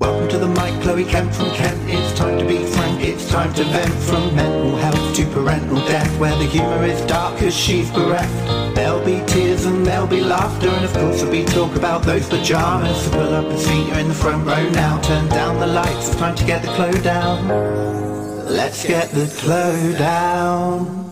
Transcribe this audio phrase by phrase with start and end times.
[0.00, 1.80] Welcome to the mic, Chloe Kent from Kent.
[1.88, 6.18] It's time to be frank, it's time to vent from mental health to parental death,
[6.18, 8.74] where the humour is dark as she's bereft.
[8.74, 12.28] There'll be tears and there'll be laughter, and of course there'll be talk about those
[12.28, 13.04] pajamas.
[13.04, 15.00] So pull up a seat, you're in the front row now.
[15.00, 17.46] Turn down the lights, it's time to get the clo down.
[18.46, 21.03] Let's get the clo down.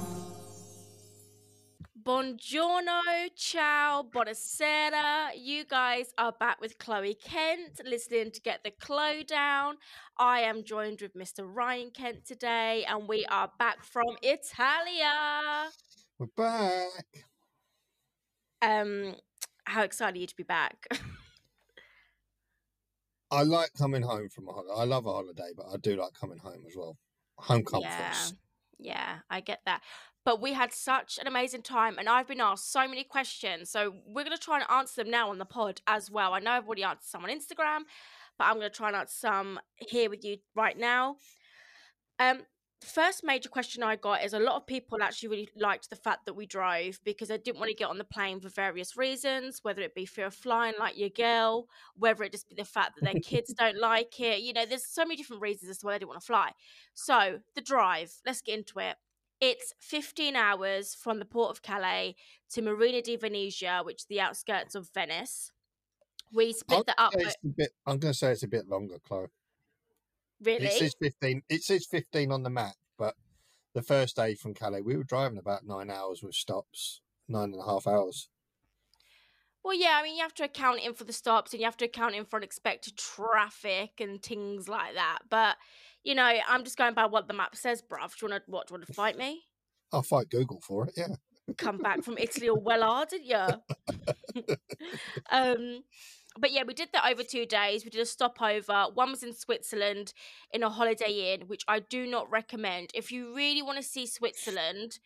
[2.03, 3.01] Buongiorno,
[3.37, 5.31] ciao, buonasera.
[5.37, 9.77] You guys are back with Chloe Kent, listening to Get the Clo Down.
[10.19, 11.45] I am joined with Mr.
[11.45, 15.71] Ryan Kent today, and we are back from Italia.
[16.19, 17.27] We're back.
[18.63, 19.15] Um,
[19.65, 20.89] how excited are you to be back?
[23.31, 24.75] I like coming home from a holiday.
[24.77, 26.97] I love a holiday, but I do like coming home as well.
[27.37, 28.35] Home yeah, comforts.
[28.79, 29.83] yeah, I get that.
[30.25, 33.71] But we had such an amazing time, and I've been asked so many questions.
[33.71, 36.33] So we're going to try and answer them now on the pod as well.
[36.33, 37.81] I know I've already answered some on Instagram,
[38.39, 41.17] but I'm going to try and answer some here with you right now.
[42.21, 42.43] Um,
[42.83, 45.97] the first major question I got is a lot of people actually really liked the
[45.97, 48.97] fact that we drove because they didn't want to get on the plane for various
[48.97, 52.65] reasons, whether it be fear of flying like your girl, whether it just be the
[52.65, 54.41] fact that their kids don't like it.
[54.41, 56.51] You know, there's so many different reasons as to why they didn't want to fly.
[56.95, 58.97] So the drive, let's get into it.
[59.43, 62.15] It's 15 hours from the port of Calais
[62.53, 65.51] to Marina di Venezia, which is the outskirts of Venice.
[66.33, 67.13] We split that up.
[67.13, 69.27] say with- it's a bit, I'm going to say it's a bit longer, Chloe.
[70.41, 70.67] Really?
[70.67, 71.43] It says 15.
[71.49, 73.17] It says 15 on the map, but
[73.75, 77.61] the first day from Calais, we were driving about nine hours with stops, nine and
[77.61, 78.29] a half hours.
[79.65, 81.77] Well, yeah, I mean, you have to account in for the stops and you have
[81.79, 85.21] to account in for unexpected traffic and things like that.
[85.29, 85.57] But,
[86.05, 88.17] you know, I'm just going by what the map says, bruv.
[88.19, 89.45] Do you want to, what, do you want to fight me?
[89.93, 91.15] I'll fight Google for it, yeah.
[91.59, 94.55] Come back from Italy all well didn't you?
[95.31, 95.83] um,
[96.39, 97.85] but yeah, we did that over two days.
[97.85, 98.87] We did a stopover.
[98.95, 100.15] One was in Switzerland
[100.53, 102.91] in a holiday inn, which I do not recommend.
[102.95, 104.99] If you really want to see Switzerland,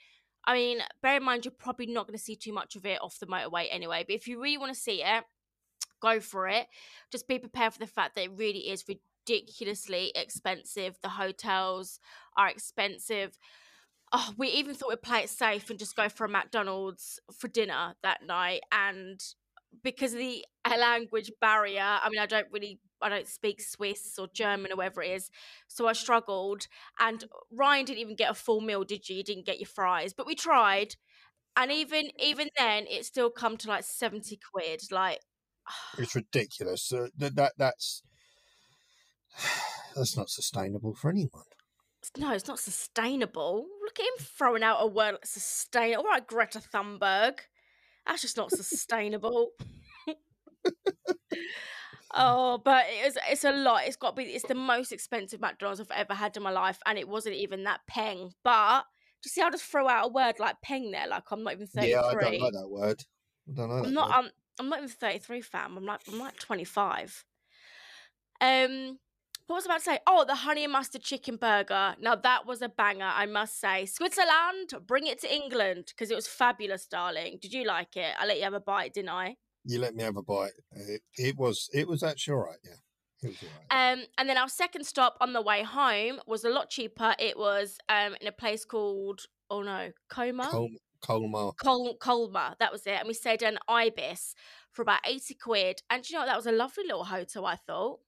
[0.46, 3.00] I mean, bear in mind you're probably not going to see too much of it
[3.02, 4.04] off the motorway anyway.
[4.06, 5.24] But if you really want to see it,
[6.00, 6.66] go for it.
[7.10, 8.84] Just be prepared for the fact that it really is
[9.26, 10.96] ridiculously expensive.
[11.02, 12.00] The hotels
[12.36, 13.38] are expensive.
[14.12, 17.48] Oh, we even thought we'd play it safe and just go for a McDonald's for
[17.48, 18.60] dinner that night.
[18.70, 19.20] And
[19.82, 24.28] because of the language barrier, I mean, I don't really, I don't speak Swiss or
[24.32, 25.30] German or whatever it is,
[25.68, 26.68] so I struggled.
[27.00, 29.16] And Ryan didn't even get a full meal, did you?
[29.16, 30.94] You didn't get your fries, but we tried.
[31.58, 34.82] And even even then, it still come to like seventy quid.
[34.90, 35.20] Like,
[35.98, 36.92] It's ridiculous.
[36.92, 38.02] Uh, that, that That's
[39.94, 41.44] that's not sustainable for anyone.
[42.16, 43.66] no, it's not sustainable.
[43.82, 46.04] Look at him throwing out a word like sustainable.
[46.04, 47.38] All right, Greta Thunberg.
[48.06, 49.50] That's just not sustainable.
[52.14, 53.82] oh, but it's it's a lot.
[53.86, 54.30] It's got to be.
[54.30, 57.64] It's the most expensive McDonald's I've ever had in my life, and it wasn't even
[57.64, 58.32] that peng.
[58.44, 58.82] But
[59.22, 59.42] do you see?
[59.42, 62.02] I just throw out a word like peng there, like I'm not even thirty Yeah,
[62.02, 63.04] I don't like that word.
[63.48, 63.84] I don't know.
[63.84, 64.08] I'm not.
[64.08, 64.14] word.
[64.14, 64.30] I'm.
[64.58, 65.76] I'm not even thirty three, fam.
[65.76, 66.00] I'm like.
[66.08, 67.24] I'm like twenty five.
[68.40, 68.98] Um.
[69.46, 69.98] What was I about to say?
[70.06, 71.94] Oh, the honey and mustard chicken burger.
[72.00, 73.86] Now that was a banger, I must say.
[73.86, 77.38] Switzerland, bring it to England because it was fabulous, darling.
[77.40, 78.14] Did you like it?
[78.18, 79.36] I let you have a bite, didn't I?
[79.64, 80.52] You let me have a bite.
[80.72, 82.72] It, it was it was actually all right, yeah.
[83.22, 83.48] It was all
[83.78, 83.92] right.
[83.92, 87.14] Um, and then our second stop on the way home was a lot cheaper.
[87.18, 90.48] It was um in a place called oh no, Coma.
[90.50, 90.70] Col-
[91.02, 91.52] Colmar.
[91.62, 92.98] Col- Colma, that was it.
[92.98, 94.34] And we stayed in Ibis
[94.72, 95.82] for about 80 quid.
[95.90, 96.26] And do you know what?
[96.26, 98.00] That was a lovely little hotel, I thought.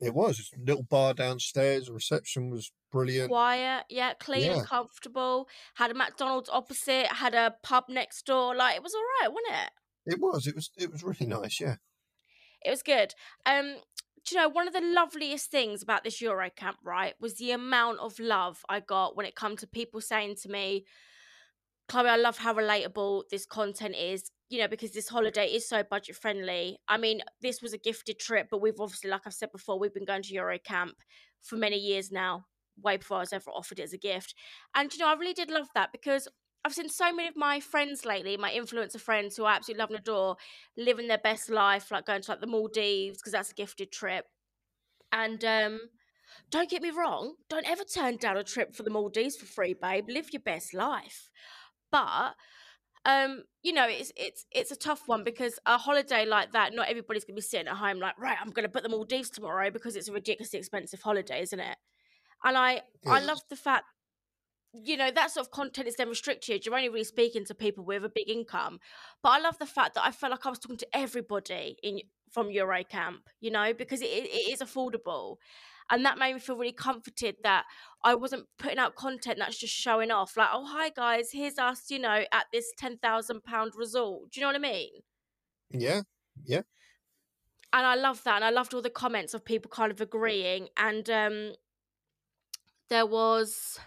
[0.00, 1.86] It was a little bar downstairs.
[1.86, 3.30] The reception was brilliant.
[3.30, 4.58] Quiet, yeah, clean Yeah.
[4.58, 5.48] and comfortable.
[5.74, 8.54] Had a McDonald's opposite, had a pub next door.
[8.54, 9.70] Like, it was all right, wasn't it?
[10.14, 10.46] It was.
[10.46, 10.70] It was.
[10.76, 11.60] It was really nice.
[11.60, 11.76] Yeah.
[12.64, 13.14] It was good.
[13.44, 13.76] Um,
[14.24, 17.98] do you know one of the loveliest things about this Eurocamp, right, was the amount
[17.98, 20.84] of love I got when it comes to people saying to me,
[21.88, 25.82] Chloe, I love how relatable this content is, you know, because this holiday is so
[25.82, 26.78] budget friendly.
[26.88, 29.94] I mean, this was a gifted trip, but we've obviously, like I've said before, we've
[29.94, 30.92] been going to Eurocamp
[31.42, 32.46] for many years now,
[32.82, 34.34] way before I was ever offered it as a gift.
[34.74, 36.28] And, you know, I really did love that because
[36.64, 39.90] I've seen so many of my friends lately, my influencer friends who I absolutely love
[39.90, 40.36] and adore,
[40.76, 44.24] living their best life, like going to like the Maldives because that's a gifted trip.
[45.12, 45.80] And um,
[46.50, 49.74] don't get me wrong, don't ever turn down a trip for the Maldives for free,
[49.74, 50.06] babe.
[50.08, 51.30] Live your best life.
[51.90, 52.34] But
[53.04, 56.88] um, you know, it's it's it's a tough one because a holiday like that, not
[56.88, 59.96] everybody's gonna be sitting at home like, right, I'm gonna put the Maldives tomorrow because
[59.96, 61.76] it's a ridiculously expensive holiday, isn't it?
[62.44, 63.84] And I I love the fact
[64.74, 66.64] you know that sort of content is then restricted.
[66.64, 68.80] You're only really speaking to people with a big income,
[69.22, 72.00] but I love the fact that I felt like I was talking to everybody in
[72.30, 75.36] from Eurocamp, you know, because it, it is affordable.
[75.90, 77.64] And that made me feel really comforted that
[78.04, 81.90] I wasn't putting out content that's just showing off, like, oh, hi guys, here's us,
[81.90, 84.30] you know, at this £10,000 resort.
[84.30, 84.90] Do you know what I mean?
[85.70, 86.02] Yeah,
[86.44, 86.62] yeah.
[87.72, 88.36] And I love that.
[88.36, 90.68] And I loved all the comments of people kind of agreeing.
[90.76, 91.52] And um,
[92.88, 93.78] there was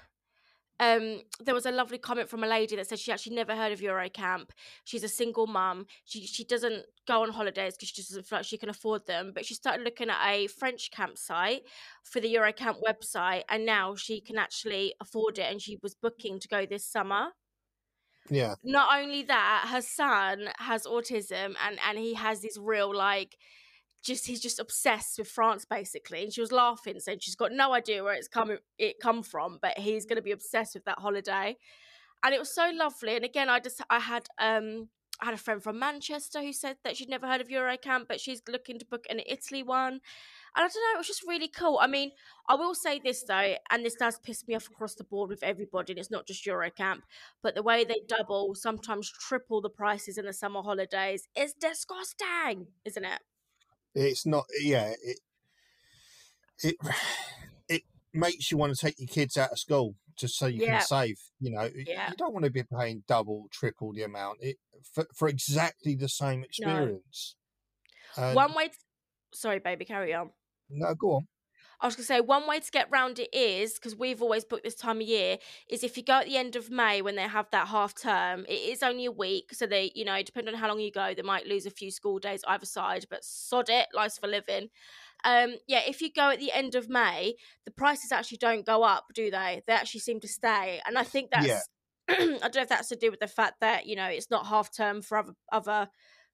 [0.81, 3.71] um, there was a lovely comment from a lady that said she actually never heard
[3.71, 4.49] of Eurocamp.
[4.83, 5.85] She's a single mum.
[6.05, 9.31] She she doesn't go on holidays because she doesn't feel like she can afford them.
[9.33, 11.61] But she started looking at a French campsite
[12.03, 15.51] for the Eurocamp website, and now she can actually afford it.
[15.51, 17.27] And she was booking to go this summer.
[18.31, 18.55] Yeah.
[18.63, 23.37] Not only that, her son has autism, and and he has this real like
[24.03, 26.23] just he's just obsessed with France basically.
[26.23, 29.59] And she was laughing, saying she's got no idea where it's coming it come from,
[29.61, 31.57] but he's going to be obsessed with that holiday.
[32.23, 33.15] And it was so lovely.
[33.15, 34.89] And again, I just I had um
[35.21, 38.19] I had a friend from Manchester who said that she'd never heard of Eurocamp, but
[38.19, 39.93] she's looking to book an Italy one.
[39.93, 40.01] And
[40.55, 41.77] I don't know, it was just really cool.
[41.79, 42.11] I mean,
[42.49, 45.43] I will say this though, and this does piss me off across the board with
[45.43, 47.01] everybody, and it's not just Eurocamp,
[47.43, 52.67] but the way they double, sometimes triple the prices in the summer holidays is disgusting,
[52.83, 53.21] isn't it?
[53.95, 54.45] It's not.
[54.61, 54.93] Yeah.
[55.03, 55.19] It.
[56.63, 56.75] It.
[57.69, 57.81] It
[58.13, 60.79] makes you want to take your kids out of school just so you Yeah.
[60.79, 61.17] can save.
[61.39, 62.09] You know, Yeah.
[62.11, 64.57] you don't want to be paying double, triple the amount it
[64.93, 67.35] for, for exactly the same experience.
[68.17, 68.67] And- One way.
[68.67, 68.75] To...
[69.33, 70.31] Sorry, baby, carry on.
[70.69, 71.27] No, go on.
[71.81, 74.45] I was going to say one way to get round it is because we've always
[74.45, 77.15] booked this time of year is if you go at the end of May when
[77.15, 80.53] they have that half term, it is only a week, so they you know depending
[80.53, 83.23] on how long you go, they might lose a few school days either side, but
[83.23, 84.69] sod it, life's for living.
[85.23, 87.35] Um, yeah, if you go at the end of May,
[87.65, 89.63] the prices actually don't go up, do they?
[89.65, 91.59] They actually seem to stay, and I think that's Yeah.
[92.09, 94.45] I don't know if that's to do with the fact that you know it's not
[94.45, 95.89] half term for other other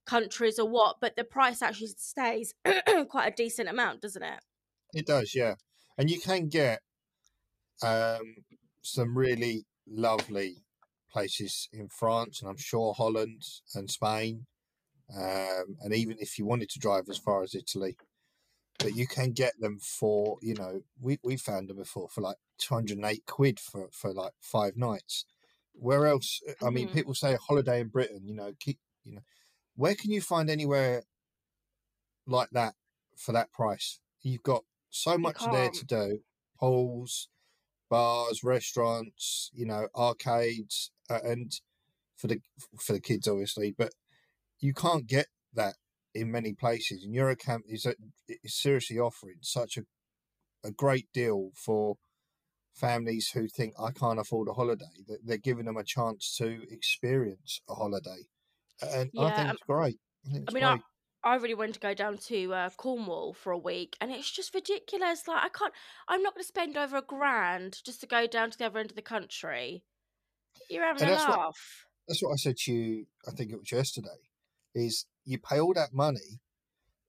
[0.05, 2.53] countries or what, but the price actually stays
[3.09, 4.39] quite a decent amount, doesn't it?
[4.97, 5.55] It does, yeah.
[5.97, 6.81] And you can get
[7.83, 8.35] um,
[8.81, 10.63] some really lovely
[11.11, 13.43] places in France, and I'm sure Holland
[13.75, 14.45] and Spain,
[15.15, 17.97] um, and even if you wanted to drive as far as Italy,
[18.79, 22.37] but you can get them for you know we we found them before for like
[22.59, 25.25] 208 quid for for like five nights.
[25.73, 26.41] Where else?
[26.61, 26.93] I mean, Mhm.
[26.93, 28.27] people say a holiday in Britain.
[28.27, 29.21] You know, keep you know,
[29.75, 31.03] where can you find anywhere
[32.25, 32.75] like that
[33.15, 33.99] for that price?
[34.21, 36.19] You've got so much there to do:
[36.59, 37.29] pools,
[37.89, 41.51] bars, restaurants, you know, arcades, uh, and
[42.15, 42.41] for the
[42.79, 43.73] for the kids, obviously.
[43.77, 43.93] But
[44.59, 45.75] you can't get that
[46.13, 47.03] in many places.
[47.03, 47.95] And Eurocamp is a,
[48.43, 49.83] is seriously offering such a
[50.63, 51.95] a great deal for
[52.73, 54.85] families who think I can't afford a holiday.
[55.07, 58.27] That they're giving them a chance to experience a holiday,
[58.81, 59.99] and I think um, it's great.
[60.25, 60.81] I think I it's mean, I, great.
[61.23, 64.53] I really wanted to go down to uh, Cornwall for a week, and it's just
[64.53, 65.27] ridiculous.
[65.27, 65.73] Like, I can't.
[66.07, 68.79] I'm not going to spend over a grand just to go down to the other
[68.79, 69.83] end of the country.
[70.69, 71.85] You're having And a that's what- laugh.
[72.07, 73.07] that's what I said to you.
[73.27, 74.09] I think it was yesterday.
[74.75, 76.39] Is you pay all that money,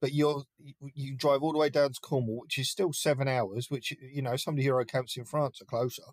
[0.01, 3.27] but you're you, you drive all the way down to Cornwall, which is still seven
[3.27, 3.69] hours.
[3.69, 6.03] Which you know some of the Eurocamps in France are closer.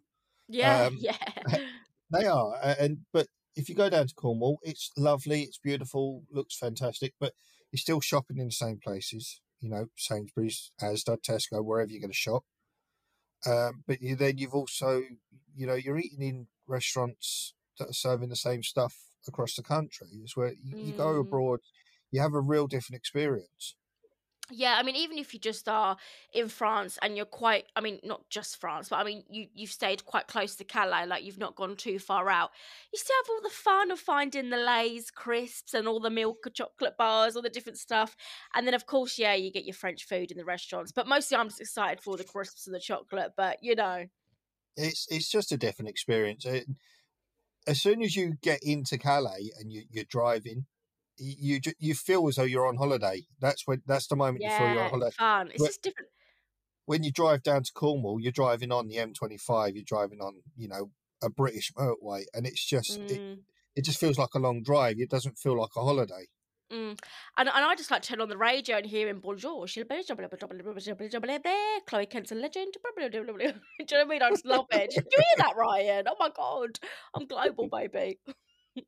[0.49, 1.17] Yeah, um, yeah.
[2.13, 3.27] They are, and but
[3.57, 7.33] if you go down to Cornwall, it's lovely, it's beautiful, looks fantastic, but
[7.73, 9.41] you're still shopping in the same places.
[9.61, 12.45] You know, Sainsbury's, Asda, Tesco, wherever you're going to shop.
[13.47, 15.03] Um, but you, then you've also,
[15.55, 18.97] you know, you're eating in restaurants that are serving the same stuff
[19.29, 20.09] across the country.
[20.23, 21.21] It's where you, you go Mm.
[21.21, 21.61] abroad,
[22.11, 23.77] you have a real different experience.
[24.49, 25.97] Yeah, I mean, even if you just are
[26.33, 29.73] in France and you're quite, I mean, not just France, but I mean, you you've
[29.73, 32.53] stayed quite close to Calais, like you've not gone too far out.
[32.93, 36.47] You still have all the fun of finding the Lay's crisps and all the milk
[36.55, 38.15] chocolate bars, all the different stuff,
[38.55, 40.93] and then of course, yeah, you get your French food in the restaurants.
[40.93, 43.33] But mostly, I'm just excited for the crisps and the chocolate.
[43.37, 44.07] But you know,
[44.77, 46.45] It's it's just a different experience.
[46.45, 46.67] It,
[47.67, 50.67] as soon as you get into Calais and you, you're driving,
[51.19, 53.23] you you feel as though you're on holiday.
[53.41, 55.07] That's when that's the moment you feel you're on holiday.
[55.09, 55.49] it's fun.
[55.49, 56.11] It's But- just different.
[56.85, 59.75] When you drive down to Cornwall, you're driving on the M25.
[59.75, 60.93] You're driving on you know
[61.23, 63.39] a British motorway, and it's just it, Mm.
[63.75, 65.01] it just feels like a long drive.
[65.01, 66.29] It doesn't feel like a holiday.
[66.73, 66.99] Mm.
[67.39, 69.67] And, and I just like turn on the radio and hear him bonjour.
[69.69, 69.85] Chloe
[72.07, 72.75] Kent's a legend.
[72.85, 74.23] Do you know what I mean?
[74.23, 74.91] I just love it.
[74.91, 76.07] Did you hear that, Ryan?
[76.09, 76.79] Oh my god,
[77.15, 78.19] I'm global, baby.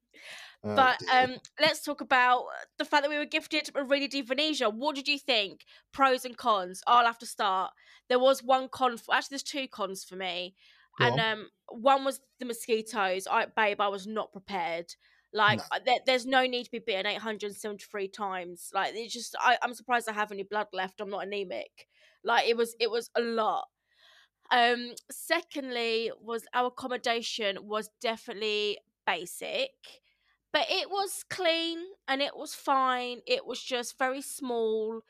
[0.65, 1.25] Oh, But dear.
[1.25, 2.45] um, let's talk about
[2.79, 4.69] the fact that we were gifted Marina di Venezia.
[4.69, 5.65] What did you think?
[5.93, 6.83] Pros and cons.
[6.87, 7.73] I'll have to start.
[8.09, 8.97] There was one con.
[8.97, 10.55] For, actually, there's two cons for me.
[10.99, 11.21] Go and on.
[11.21, 13.27] um, one was the mosquitoes.
[13.31, 14.95] I, babe, I was not prepared.
[15.33, 15.79] Like no.
[15.85, 18.71] there, there's no need to be bitten 873 times.
[18.75, 21.01] Like it's just I, I'm surprised I have any blood left.
[21.01, 21.87] I'm not anemic.
[22.25, 23.67] Like it was it was a lot.
[24.51, 29.71] Um secondly was our accommodation was definitely basic.
[30.53, 33.21] But it was clean and it was fine.
[33.27, 35.03] It was just very small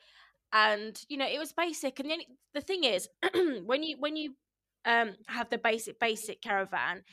[0.53, 2.19] and you know it was basic and then
[2.53, 3.07] the thing is
[3.65, 4.33] when you when you
[4.85, 7.03] um have the basic basic caravan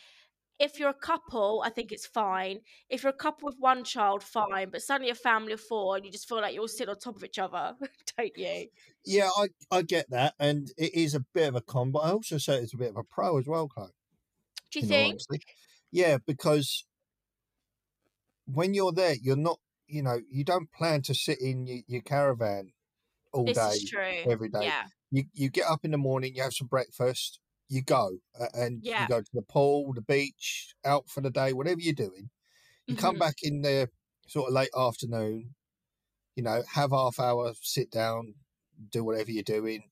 [0.58, 4.22] if you're a couple i think it's fine if you're a couple with one child
[4.22, 6.88] fine but suddenly a family of four and you just feel like you all sit
[6.88, 7.74] on top of each other
[8.16, 8.66] don't you
[9.04, 12.10] yeah i i get that and it is a bit of a con but i
[12.10, 13.88] also say it's a bit of a pro as well Chloe,
[14.72, 15.20] do you think
[15.92, 16.86] yeah because
[18.46, 22.02] when you're there you're not you know you don't plan to sit in your, your
[22.02, 22.72] caravan
[23.36, 23.56] all this
[23.90, 24.62] day, every day.
[24.62, 24.84] Yeah.
[25.10, 27.38] You you get up in the morning, you have some breakfast,
[27.68, 28.18] you go,
[28.54, 29.02] and yeah.
[29.02, 32.30] you go to the pool, the beach, out for the day, whatever you're doing.
[32.86, 33.06] You mm-hmm.
[33.06, 33.88] come back in the
[34.26, 35.54] sort of late afternoon,
[36.34, 38.34] you know, have half hour, sit down,
[38.90, 39.82] do whatever you're doing,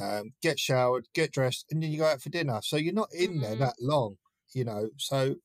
[0.00, 2.60] um, get showered, get dressed, and then you go out for dinner.
[2.62, 3.40] So you're not in mm-hmm.
[3.40, 4.16] there that long,
[4.54, 4.88] you know.
[4.96, 5.36] So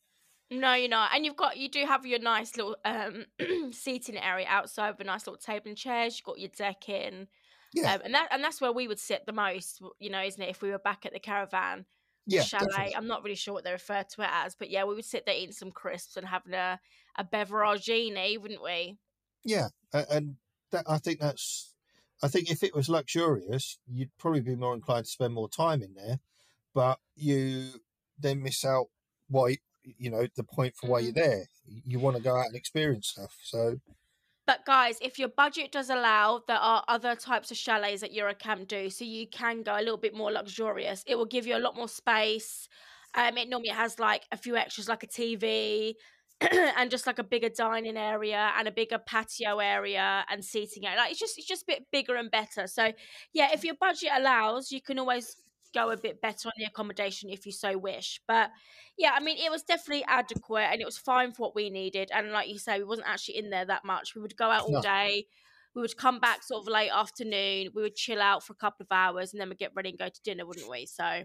[0.51, 1.11] no, you're not.
[1.15, 3.25] And you've got you do have your nice little um
[3.71, 6.17] seating area outside with a nice little table and chairs.
[6.17, 7.27] You've got your deck in.
[7.73, 7.93] Yeah.
[7.93, 10.49] Um, and that and that's where we would sit the most, you know, isn't it?
[10.49, 11.85] If we were back at the caravan.
[12.27, 12.43] Yeah.
[12.43, 12.67] Chalet.
[12.67, 12.95] Definitely.
[12.95, 15.25] I'm not really sure what they refer to it as, but yeah, we would sit
[15.25, 16.79] there eating some crisps and having a,
[17.17, 18.97] a beveragini, wouldn't we?
[19.43, 19.69] Yeah.
[19.93, 20.35] And
[20.71, 21.73] that I think that's
[22.21, 25.81] I think if it was luxurious, you'd probably be more inclined to spend more time
[25.81, 26.19] in there.
[26.73, 27.69] But you
[28.19, 28.87] then miss out
[29.27, 31.29] what you know the point for why you're mm-hmm.
[31.29, 31.45] there.
[31.85, 33.35] You want to go out and experience stuff.
[33.43, 33.79] So,
[34.47, 38.67] but guys, if your budget does allow, there are other types of chalets that Eurocamp
[38.67, 41.03] do, so you can go a little bit more luxurious.
[41.07, 42.67] It will give you a lot more space.
[43.13, 45.95] Um, it normally has like a few extras, like a TV,
[46.51, 50.97] and just like a bigger dining area and a bigger patio area and seating area.
[50.97, 52.67] Like it's just it's just a bit bigger and better.
[52.67, 52.91] So
[53.33, 55.35] yeah, if your budget allows, you can always
[55.73, 58.21] go a bit better on the accommodation if you so wish.
[58.27, 58.51] But
[58.97, 62.09] yeah, I mean, it was definitely adequate and it was fine for what we needed.
[62.13, 64.15] And like you say, we wasn't actually in there that much.
[64.15, 64.81] We would go out all no.
[64.81, 65.25] day.
[65.73, 67.69] We would come back sort of late afternoon.
[67.73, 69.99] We would chill out for a couple of hours and then we'd get ready and
[69.99, 70.85] go to dinner, wouldn't we?
[70.85, 71.23] So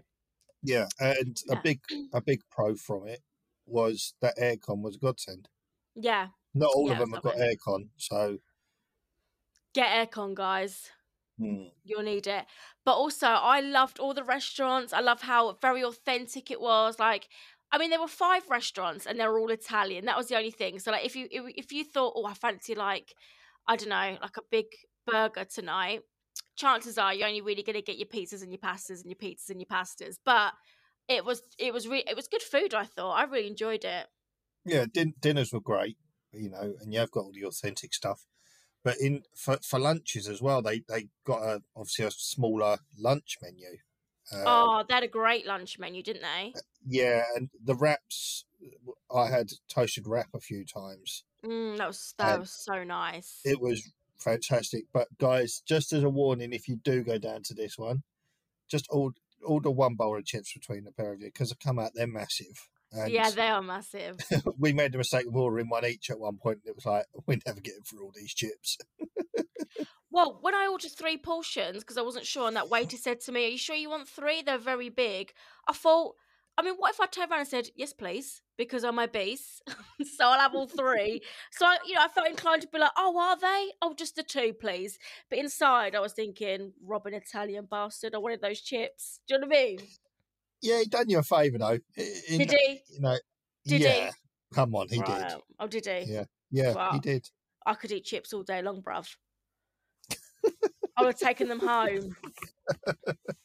[0.63, 1.57] yeah, and yeah.
[1.57, 1.79] a big
[2.13, 3.21] a big pro from it
[3.65, 5.49] was that aircon was a godsend.
[5.95, 6.27] Yeah.
[6.53, 8.37] Not all yeah, of them have got aircon, so
[9.73, 10.89] get aircon, guys.
[11.39, 11.71] Mm.
[11.83, 12.45] You'll need it.
[12.85, 14.93] But also, I loved all the restaurants.
[14.93, 16.99] I love how very authentic it was.
[16.99, 17.27] Like,
[17.71, 20.05] I mean, there were five restaurants and they were all Italian.
[20.05, 20.79] That was the only thing.
[20.79, 23.13] So, like, if you if, you thought, oh, I fancy like,
[23.67, 24.65] I don't know, like a big
[25.05, 26.01] burger tonight,
[26.55, 29.15] chances are you're only really going to get your pizzas and your pastas and your
[29.15, 30.15] pizzas and your pastas.
[30.25, 30.53] But
[31.07, 32.73] it was it was re- it was good food.
[32.73, 34.07] I thought I really enjoyed it.
[34.65, 35.97] Yeah, din- dinners were great.
[36.33, 38.25] You know, and you have got all the authentic stuff.
[38.87, 43.35] But in for, for lunches as well, they they got a obviously a smaller lunch
[43.41, 43.67] menu.
[44.31, 46.53] Um, oh, they had a great lunch menu, didn't they?
[46.55, 48.45] Uh, yeah, and the wraps.
[49.13, 51.25] I had toasted wrap a few times.
[51.45, 53.41] Mm, that was that was so nice.
[53.43, 54.85] It was fantastic.
[54.93, 58.03] But guys, just as a warning, if you do go down to this one,
[58.69, 61.77] just order order one bowl of chips between the pair of you because they come
[61.77, 62.69] out they're massive.
[62.91, 64.17] And yeah, they are massive.
[64.57, 67.05] we made the mistake of ordering one each at one point, and it was like
[67.25, 68.77] we're never getting through all these chips.
[70.11, 73.31] well, when I ordered three portions because I wasn't sure, and that waiter said to
[73.31, 74.41] me, "Are you sure you want three?
[74.41, 75.33] They're very big."
[75.67, 76.15] I thought,
[76.57, 79.61] I mean, what if I turned around and said, "Yes, please," because I'm obese,
[80.15, 81.21] so I'll have all three.
[81.51, 83.73] so I, you know, I felt inclined to be like, "Oh, are they?
[83.81, 84.97] Oh, just the two, please."
[85.29, 88.15] But inside, I was thinking, "Robin, Italian bastard!
[88.15, 89.79] I wanted those chips." Do you know what I mean?
[90.61, 91.79] Yeah, he done you a favour though.
[92.29, 92.81] In, did he?
[92.89, 93.17] You know,
[93.65, 94.07] did yeah.
[94.07, 94.11] He?
[94.53, 95.29] Come on, he right.
[95.29, 95.41] did.
[95.59, 96.13] Oh, did he?
[96.13, 97.29] Yeah, yeah, well, he did.
[97.65, 99.07] I could eat chips all day long, bruv.
[100.97, 102.15] I would have taken them home.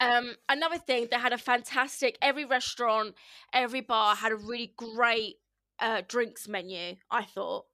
[0.01, 2.17] um, another thing, they had a fantastic.
[2.23, 3.15] Every restaurant,
[3.53, 5.35] every bar had a really great
[5.79, 6.97] uh, drinks menu.
[7.11, 7.67] I thought.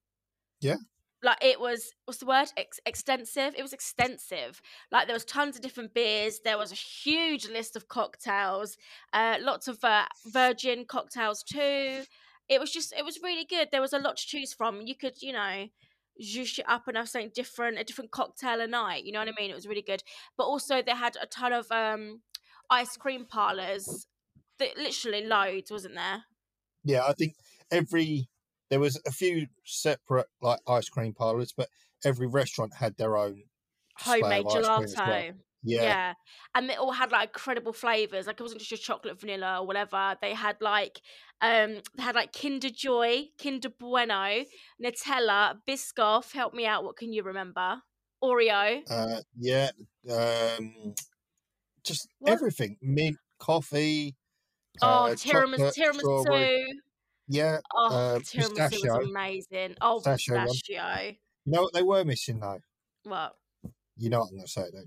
[0.60, 0.76] Yeah
[1.22, 2.48] like it was what's the word?
[2.56, 3.54] Ex- extensive?
[3.56, 4.60] It was extensive.
[4.92, 6.40] Like there was tons of different beers.
[6.44, 8.76] There was a huge list of cocktails
[9.12, 12.02] uh lots of uh, virgin cocktails too.
[12.48, 13.68] It was just it was really good.
[13.72, 14.82] There was a lot to choose from.
[14.82, 15.66] You could you know
[16.22, 19.28] zhoosh it up and have something different a different cocktail a night you know what
[19.28, 19.50] i mean?
[19.50, 20.02] It was really good.
[20.36, 22.20] But also they had a ton of um
[22.70, 24.06] ice cream parlors.
[24.58, 26.24] That literally loads wasn't there?
[26.84, 27.34] Yeah i think
[27.70, 28.28] every
[28.70, 31.68] there was a few separate like ice cream parlors, but
[32.04, 33.42] every restaurant had their own
[33.96, 34.96] homemade gelato.
[34.96, 35.32] Well.
[35.64, 35.82] Yeah.
[35.82, 36.12] Yeah.
[36.54, 38.26] And they all had like incredible flavors.
[38.26, 40.16] Like it wasn't just your chocolate vanilla or whatever.
[40.22, 41.00] They had like
[41.40, 44.44] um they had like Kinder Joy, Kinder Bueno,
[44.82, 46.32] Nutella, Biscoff.
[46.32, 46.84] Help me out.
[46.84, 47.82] What can you remember?
[48.22, 48.82] Oreo.
[48.90, 49.70] Uh, yeah.
[50.10, 50.94] Um,
[51.84, 52.32] just What?
[52.32, 52.76] everything.
[52.82, 54.16] Mint, coffee.
[54.82, 56.64] Oh, uh, tiramisu, tiramisu.
[57.28, 57.58] Yeah.
[57.74, 58.98] Oh, um, tiramisu pistachio.
[58.98, 59.76] was amazing.
[59.80, 60.46] Oh, Pistachio one.
[60.48, 61.16] pistachio.
[61.44, 62.60] You know what they were missing though?
[63.04, 63.34] What?
[63.96, 64.86] You know what I'm going to say, don't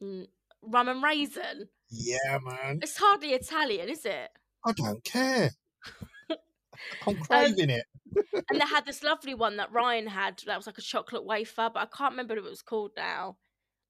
[0.00, 0.06] you?
[0.06, 0.28] Mm,
[0.62, 1.68] rum and raisin.
[1.90, 2.80] Yeah, man.
[2.82, 4.30] It's hardly Italian, is it?
[4.64, 5.50] I don't care.
[7.06, 7.84] Um, I'm craving it.
[8.50, 11.70] and they had this lovely one that Ryan had that was like a chocolate wafer,
[11.72, 13.36] but I can't remember what it was called now.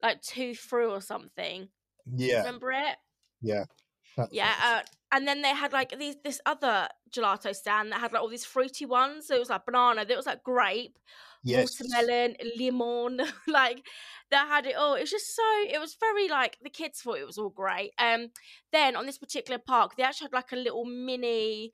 [0.03, 1.69] Like two through or something.
[2.15, 2.41] Yeah.
[2.41, 2.97] Remember it?
[3.41, 3.65] Yeah.
[4.31, 4.45] Yeah.
[4.45, 4.63] nice.
[4.63, 4.83] Uh,
[5.15, 8.45] and then they had like these this other gelato stand that had like all these
[8.45, 9.29] fruity ones.
[9.29, 10.99] So it was like banana, there was like grape,
[11.45, 11.81] yes.
[11.81, 13.87] watermelon, lemon, like
[14.33, 14.95] that had it all.
[14.95, 17.93] It was just so it was very like the kids thought it was all great.
[17.99, 18.31] Um
[18.73, 21.73] then on this particular park, they actually had like a little mini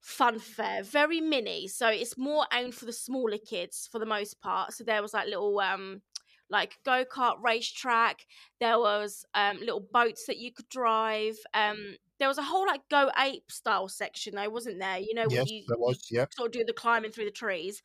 [0.00, 1.68] fun fair, very mini.
[1.68, 4.74] So it's more aimed for the smaller kids for the most part.
[4.74, 6.02] So there was like little um
[6.50, 8.26] like go kart racetrack.
[8.60, 11.36] There was um little boats that you could drive.
[11.54, 14.98] Um there was a whole like go ape style section though, wasn't there?
[14.98, 16.10] You know, where Yes, you there was.
[16.10, 16.32] Yep.
[16.36, 17.82] sort of do the climbing through the trees.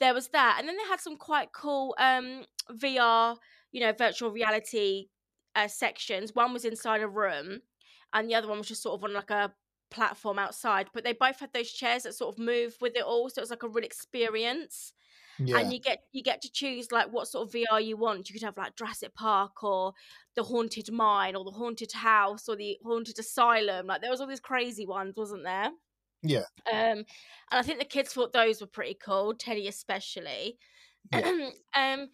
[0.00, 3.38] There was that, and then they had some quite cool um VR,
[3.72, 5.08] you know, virtual reality
[5.54, 6.34] uh, sections.
[6.34, 7.60] One was inside a room,
[8.12, 9.54] and the other one was just sort of on like a
[9.90, 10.88] platform outside.
[10.94, 13.42] But they both had those chairs that sort of move with it all, so it
[13.42, 14.92] was like a real experience.
[15.38, 15.58] Yeah.
[15.58, 18.28] And you get you get to choose like what sort of VR you want.
[18.28, 19.94] You could have like Jurassic Park or
[20.36, 23.86] the haunted mine or the haunted house or the haunted asylum.
[23.86, 25.70] Like there was all these crazy ones, wasn't there?
[26.22, 26.44] Yeah.
[26.70, 27.04] Um, and
[27.50, 30.58] I think the kids thought those were pretty cool, Teddy especially.
[31.12, 31.50] Yeah.
[31.74, 32.08] um,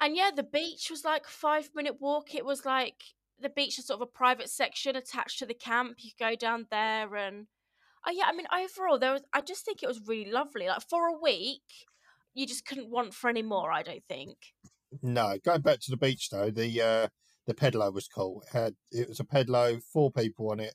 [0.00, 2.34] and yeah, the beach was like five minute walk.
[2.34, 3.02] It was like
[3.38, 5.96] the beach is sort of a private section attached to the camp.
[5.98, 7.46] You go down there and
[8.06, 10.66] oh yeah, I mean overall there was I just think it was really lovely.
[10.66, 11.62] Like for a week,
[12.32, 14.36] you just couldn't want for any more, I don't think.
[15.02, 17.08] No, going back to the beach though, the uh,
[17.46, 18.42] the pedalo was cool.
[18.46, 20.74] It had it was a pedalo, four people on it,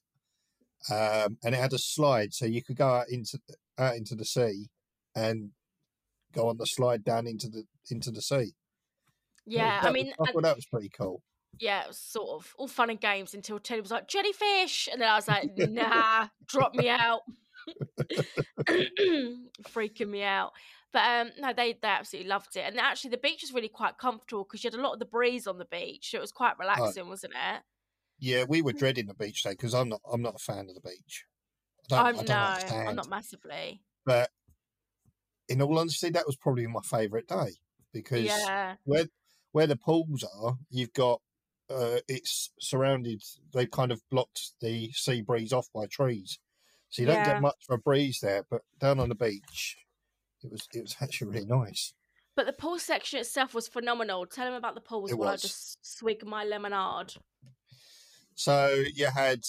[0.89, 3.39] um, and it had a slide, so you could go out into
[3.77, 4.67] out into the sea
[5.15, 5.51] and
[6.33, 8.53] go on the slide down into the into the sea.
[9.45, 11.23] Yeah, that I was- mean, I thought that was pretty cool.
[11.59, 14.87] yeah, it was sort of all fun and games until Teddy was like, jellyfish.
[14.91, 17.21] And then I was like, nah, drop me out.
[19.69, 20.51] Freaking me out.
[20.91, 22.63] But um, no, they, they absolutely loved it.
[22.65, 25.05] And actually, the beach was really quite comfortable because you had a lot of the
[25.05, 26.11] breeze on the beach.
[26.11, 27.61] So it was quite relaxing, wasn't it?
[28.19, 30.75] Yeah, we were dreading the beach day because I'm not I'm not a fan of
[30.75, 31.25] the beach.
[31.91, 32.89] I don't, I'm I don't no, understand.
[32.89, 33.81] I'm not massively.
[34.05, 34.29] But
[35.47, 37.59] in all honesty, that was probably my favourite day
[37.93, 39.05] because Yeah, where
[39.51, 41.21] where the pools are, you've got
[41.69, 43.21] uh, it's surrounded.
[43.53, 46.39] They've kind of blocked the sea breeze off by trees,
[46.89, 48.43] so you don't get much of a breeze there.
[48.49, 49.77] But down on the beach,
[50.43, 51.93] it was it was actually really nice.
[52.35, 54.25] but the pool section itself was phenomenal.
[54.25, 57.13] Tell them about the pools while I just swig my lemonade.
[58.35, 59.43] So you had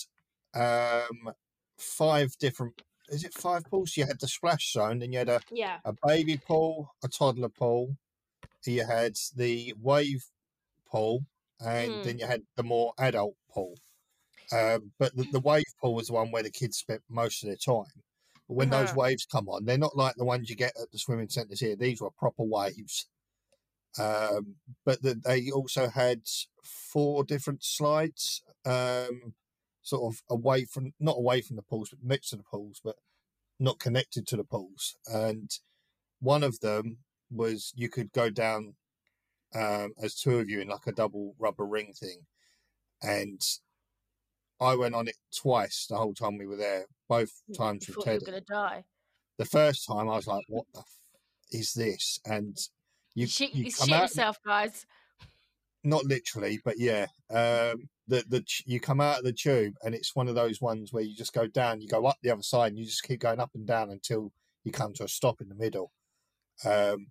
[0.54, 1.32] um,
[1.78, 2.82] five different.
[3.08, 3.96] Is it five pools?
[3.96, 7.48] You had the splash zone, then you had a, Yeah, a baby pool, a toddler
[7.48, 7.96] pool.
[8.66, 10.24] You had the wave
[10.86, 11.24] pool,
[11.60, 12.02] and Mm.
[12.04, 13.74] then you had the more adult pool.
[14.52, 17.48] Um, but the, the wave pool was the one where the kids spent most of
[17.48, 17.99] their time.
[18.54, 19.00] When those Uh-huh.
[19.00, 21.76] waves come on, they're not like the ones you get at the swimming centres here.
[21.76, 23.06] These were proper waves.
[23.98, 26.22] Um, but the, they also had
[26.64, 29.34] four different slides, um,
[29.82, 32.96] sort of away from, not away from the pools, but next to the pools, but
[33.58, 34.96] not connected to the pools.
[35.06, 35.50] And
[36.20, 36.98] one of them
[37.30, 38.74] was you could go down
[39.54, 42.26] um, as two of you in like a double rubber ring thing.
[43.02, 43.40] And
[44.60, 47.96] I went on it twice the whole time we were there, both you times with
[47.96, 48.84] thought you were going to die.
[49.38, 50.98] The first time I was like, what the f-
[51.50, 52.20] is this?
[52.26, 52.56] And
[53.14, 54.84] You, shit, you you come shit out, yourself, guys.
[55.82, 57.06] not literally, but yeah.
[57.30, 60.92] Um, the, the you come out of the tube and it's one of those ones
[60.92, 63.20] where you just go down, you go up the other side, and you just keep
[63.20, 64.32] going up and down until
[64.64, 65.90] you come to a stop in the middle.
[66.66, 67.06] Um,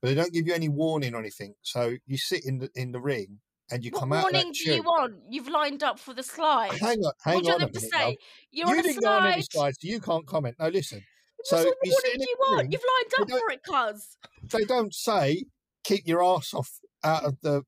[0.00, 1.54] but they don't give you any warning or anything.
[1.62, 3.40] So you sit in the in the ring
[3.74, 5.14] and you What come out of warning do you want?
[5.28, 6.70] You've lined up for the slide.
[6.74, 7.42] Hang on, hang on.
[7.42, 8.16] what do you want them to say?
[8.52, 9.52] You're You on a didn't go on any slide.
[9.52, 10.54] slides, so you can't comment.
[10.60, 11.02] No, listen.
[11.38, 12.72] What So sort of you sit warning do you want?
[12.72, 12.84] You've
[13.20, 14.16] lined up for it, cuz.
[14.52, 15.44] they don't say
[15.82, 16.70] keep your ass off
[17.02, 17.62] out of the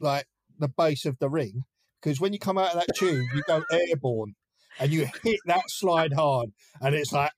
[0.00, 0.26] like
[0.60, 1.64] the base of the ring
[2.00, 4.36] because when you come out of that tube, you go airborne
[4.78, 7.32] and you hit that slide hard, and it's like,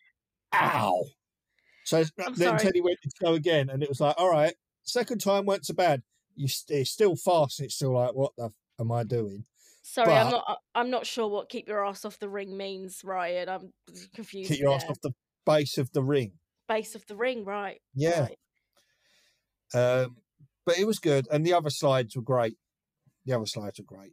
[0.52, 1.04] ow.
[1.84, 2.58] So I'm then sorry.
[2.58, 4.52] Teddy went to go again, and it was like, all right,
[4.82, 6.02] second time weren't so bad.
[6.36, 8.44] You st- it's still fast, and it's still like, what the?
[8.44, 8.52] F-?
[8.80, 9.44] am I doing?
[9.82, 10.58] Sorry, but, I'm not.
[10.74, 13.48] I'm not sure what "keep your ass off the ring" means, Ryan.
[13.48, 13.72] I'm
[14.14, 14.50] confused.
[14.50, 14.78] Keep your there.
[14.78, 15.12] ass off the
[15.46, 16.32] base of the ring.
[16.68, 17.80] Base of the ring, right?
[17.94, 18.28] Yeah.
[19.74, 20.02] Right.
[20.02, 20.16] Um,
[20.66, 22.56] but it was good, and the other slides were great.
[23.26, 24.12] The other slides were great.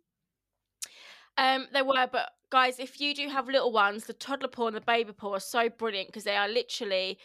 [1.38, 4.76] Um, they were, but guys, if you do have little ones, the toddler pool and
[4.76, 7.20] the baby pool are so brilliant because they are literally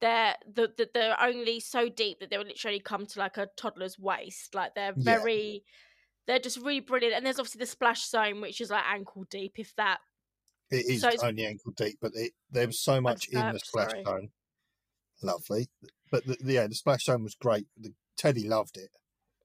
[0.00, 3.48] they're the, the, they're only so deep that they will literally come to like a
[3.56, 4.54] toddler's waist.
[4.54, 5.58] Like they're very, yeah.
[6.26, 7.14] they're just really brilliant.
[7.14, 9.98] And there's obviously the splash zone, which is like ankle deep, if that.
[10.70, 13.90] It is so only ankle deep, but it, there was so much in the splash
[13.90, 14.04] sorry.
[14.04, 14.28] zone.
[15.22, 15.68] Lovely,
[16.10, 17.66] but the, yeah, the splash zone was great.
[17.78, 18.90] The, Teddy loved it.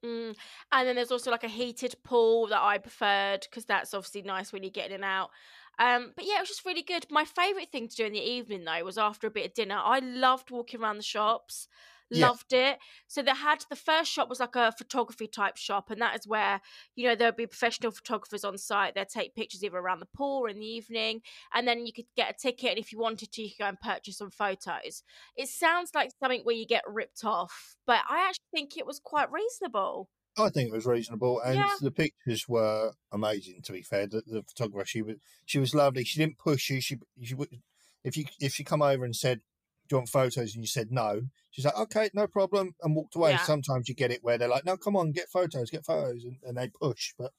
[0.04, 0.34] Mm.
[0.72, 4.52] And then there's also like a heated pool that I preferred because that's obviously nice
[4.52, 5.30] when you're getting out.
[5.78, 7.06] Um, but yeah, it was just really good.
[7.10, 9.80] My favourite thing to do in the evening though was after a bit of dinner.
[9.82, 11.68] I loved walking around the shops.
[12.10, 12.70] Loved yeah.
[12.70, 12.78] it.
[13.08, 16.26] So they had the first shop was like a photography type shop, and that is
[16.26, 16.60] where
[16.94, 18.94] you know there would be professional photographers on site.
[18.94, 22.04] They'd take pictures either around the pool or in the evening, and then you could
[22.16, 22.70] get a ticket.
[22.70, 25.02] And if you wanted to, you could go and purchase some photos.
[25.36, 29.00] It sounds like something where you get ripped off, but I actually think it was
[29.02, 30.08] quite reasonable.
[30.38, 31.70] I think it was reasonable, and yeah.
[31.80, 33.62] the pictures were amazing.
[33.62, 36.04] To be fair, the, the, photographer she was she was lovely.
[36.04, 36.80] She didn't push you.
[36.80, 37.48] She she would
[38.04, 39.40] if you if she come over and said,
[39.88, 43.16] "Do you want photos?" and you said no, she's like, "Okay, no problem," and walked
[43.16, 43.30] away.
[43.32, 43.42] Yeah.
[43.42, 46.36] Sometimes you get it where they're like, "No, come on, get photos, get photos," and,
[46.42, 47.14] and they push.
[47.18, 47.32] But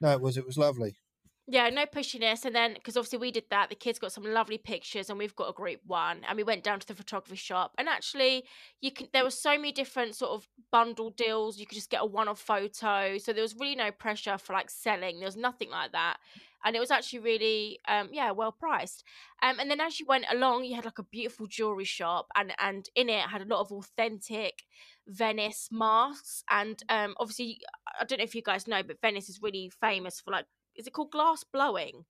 [0.00, 0.98] no, it was it was lovely.
[1.46, 2.46] Yeah, no pushiness.
[2.46, 5.36] And then, because obviously we did that, the kids got some lovely pictures, and we've
[5.36, 6.20] got a group one.
[6.26, 7.74] And we went down to the photography shop.
[7.76, 8.44] And actually,
[8.80, 9.08] you can.
[9.12, 11.58] There were so many different sort of bundle deals.
[11.58, 14.70] You could just get a one-off photo, so there was really no pressure for like
[14.70, 15.18] selling.
[15.18, 16.16] There was nothing like that,
[16.64, 19.04] and it was actually really, um, yeah, well priced.
[19.42, 22.54] Um, and then as you went along, you had like a beautiful jewelry shop, and
[22.58, 24.62] and in it had a lot of authentic
[25.06, 26.42] Venice masks.
[26.48, 27.60] And um, obviously,
[28.00, 30.86] I don't know if you guys know, but Venice is really famous for like is
[30.86, 32.04] it called glass blowing?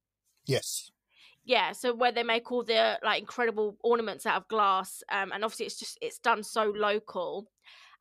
[0.46, 0.90] Yes.
[1.44, 5.44] Yeah, so where they make all the like incredible ornaments out of glass, um, and
[5.44, 7.50] obviously it's just it's done so local,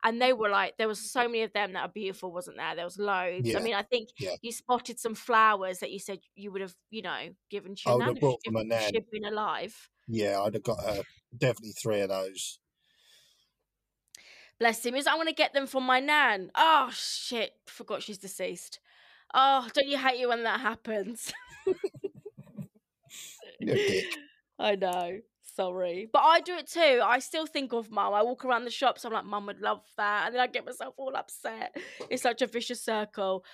[0.02, 2.74] and they were like there was so many of them that are beautiful, wasn't there?
[2.74, 3.46] There was loads.
[3.46, 3.58] Yeah.
[3.58, 4.36] I mean, I think yeah.
[4.40, 7.98] you spotted some flowers that you said you would have, you know, given to your
[7.98, 9.90] nan if, if she'd been alive.
[10.08, 11.02] Yeah, I'd have got her
[11.36, 12.58] definitely three of those.
[14.58, 14.94] Bless him.
[14.94, 16.50] Is I want to get them from my nan.
[16.54, 17.52] Oh shit!
[17.66, 18.80] Forgot she's deceased.
[19.34, 21.32] Oh, don't you hate you when that happens?
[23.60, 24.04] dick.
[24.58, 25.18] I know.
[25.42, 26.08] Sorry.
[26.12, 27.00] But I do it too.
[27.04, 28.12] I still think of mum.
[28.12, 30.24] I walk around the shops, I'm like, mum would love that.
[30.26, 31.76] And then I get myself all upset.
[32.10, 33.44] It's such a vicious circle.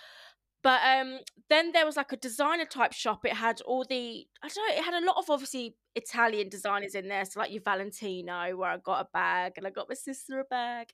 [0.62, 3.24] But um, then there was like a designer type shop.
[3.24, 4.76] It had all the I don't know.
[4.76, 7.24] It had a lot of obviously Italian designers in there.
[7.24, 10.44] So like your Valentino, where I got a bag, and I got my sister a
[10.44, 10.88] bag.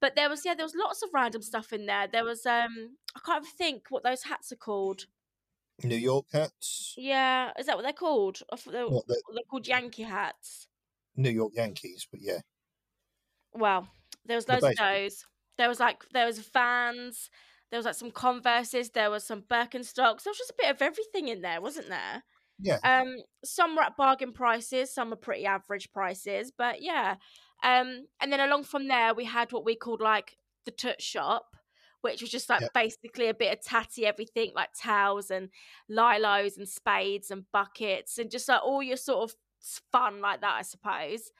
[0.00, 2.08] But there was yeah, there was lots of random stuff in there.
[2.10, 5.04] There was um, I can't even think what those hats are called.
[5.82, 6.94] New York hats.
[6.96, 8.40] Yeah, is that what they're called?
[8.52, 10.68] I thought they were, they're, they're called Yankee hats.
[11.16, 12.40] New York Yankees, but yeah.
[13.52, 13.88] Well,
[14.24, 15.24] there was loads of those.
[15.58, 17.28] There was like there was fans
[17.70, 20.22] there was like some Converses, there was some Birkenstocks.
[20.24, 22.24] There was just a bit of everything in there, wasn't there?
[22.58, 22.78] Yeah.
[22.84, 27.16] Um, some were at bargain prices, some were pretty average prices, but yeah.
[27.62, 31.46] Um, and then along from there, we had what we called like the tut shop,
[32.02, 32.72] which was just like yep.
[32.74, 35.48] basically a bit of tatty everything, like towels and
[35.88, 39.36] lilos and spades and buckets and just like all your sort of
[39.92, 41.30] fun like that, I suppose.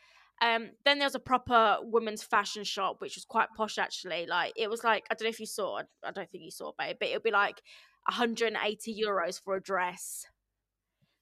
[0.42, 4.26] Um, then there was a proper women's fashion shop, which was quite posh actually.
[4.26, 5.80] Like it was like I don't know if you saw.
[6.04, 7.60] I don't think you saw, babe, but it would be like
[8.08, 10.26] 180 euros for a dress.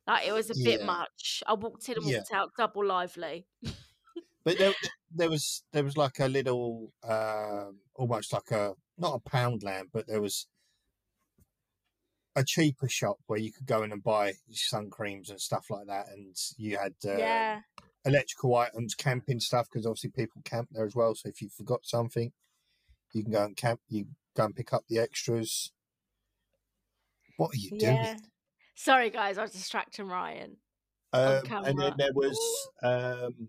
[0.06, 0.76] Like it was a yeah.
[0.76, 1.42] bit much.
[1.46, 2.40] I walked in and walked yeah.
[2.40, 3.46] out double lively.
[4.44, 4.72] but there,
[5.14, 9.86] there was there was like a little, uh, almost like a not a pound Poundland,
[9.92, 10.46] but there was
[12.36, 15.88] a cheaper shop where you could go in and buy sun creams and stuff like
[15.88, 17.60] that, and you had uh, yeah
[18.04, 21.14] electrical items, camping stuff, because obviously people camp there as well.
[21.14, 22.32] So if you forgot something,
[23.12, 23.80] you can go and camp.
[23.88, 24.06] You
[24.36, 25.72] go and pick up the extras.
[27.36, 28.04] What are you yeah.
[28.04, 28.20] doing?
[28.74, 30.56] Sorry, guys, I was distracting Ryan.
[31.12, 32.38] Um, and then there was,
[32.82, 33.48] um,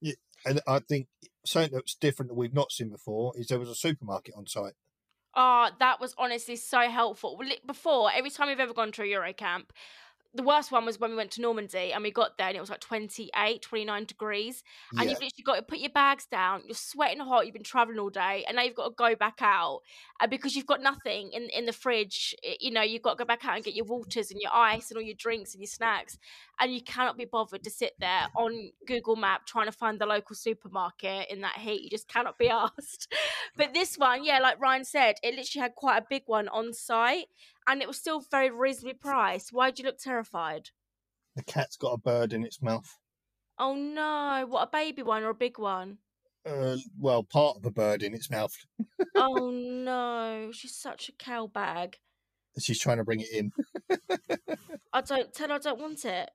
[0.00, 0.14] yeah,
[0.44, 1.06] and I think
[1.44, 4.74] something that's different that we've not seen before is there was a supermarket on site.
[5.34, 7.40] Oh, that was honestly so helpful.
[7.66, 9.66] Before, every time we've ever gone to a Eurocamp,
[10.36, 12.60] the worst one was when we went to Normandy and we got there and it
[12.60, 14.62] was like 28, 29 degrees.
[14.98, 15.10] And Yeah.
[15.10, 16.62] you've literally got to put your bags down.
[16.66, 17.46] You're sweating hot.
[17.46, 18.44] You've been traveling all day.
[18.46, 19.80] And now you've got to go back out.
[20.20, 23.24] And because you've got nothing in, in the fridge, you know, you've got to go
[23.24, 25.68] back out and get your waters and your ice and all your drinks and your
[25.68, 26.18] snacks.
[26.60, 30.06] And you cannot be bothered to sit there on Google Map trying to find the
[30.06, 31.82] local supermarket in that heat.
[31.82, 33.12] You just cannot be asked.
[33.56, 36.72] But this one, yeah, like Ryan said, it literally had quite a big one on
[36.72, 37.26] site
[37.66, 39.52] and it was still very reasonably priced.
[39.52, 40.70] Why do you look terrified?
[41.34, 42.98] The cat's got a bird in its mouth.
[43.58, 45.98] Oh no, what a baby one or a big one?
[46.44, 48.54] Uh, well, part of a bird in its mouth.
[49.16, 51.96] oh no, she's such a cow bag.
[52.58, 53.52] She's trying to bring it in.
[54.92, 56.30] I don't tell her I don't want it.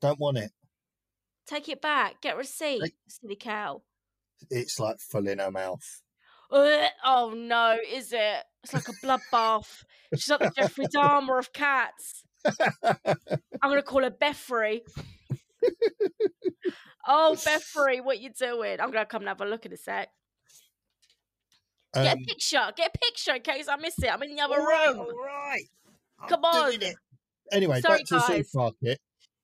[0.00, 0.52] Don't want it.
[1.46, 2.20] Take it back.
[2.20, 3.82] Get a receipt, Like- silly cow.
[4.50, 6.02] It's like full in her mouth.
[6.50, 8.44] Oh no, is it?
[8.66, 9.84] It's like a bloodbath.
[10.16, 12.24] She's like the Jeffrey Dahmer of cats.
[12.44, 14.82] I'm gonna call her Beffrey.
[17.06, 18.80] oh, Beffrey, what you doing?
[18.80, 20.08] I'm gonna come and have a look in a sec.
[21.94, 22.72] Get Um, a picture.
[22.76, 24.12] Get a picture in case I miss it.
[24.12, 24.98] I'm in the other all right, room.
[24.98, 25.62] all right.
[26.20, 26.82] I'm Come doing on.
[26.82, 26.96] it.
[27.52, 28.30] Anyway, Sorry, back to the guys.
[28.30, 29.00] Oh, supermarket.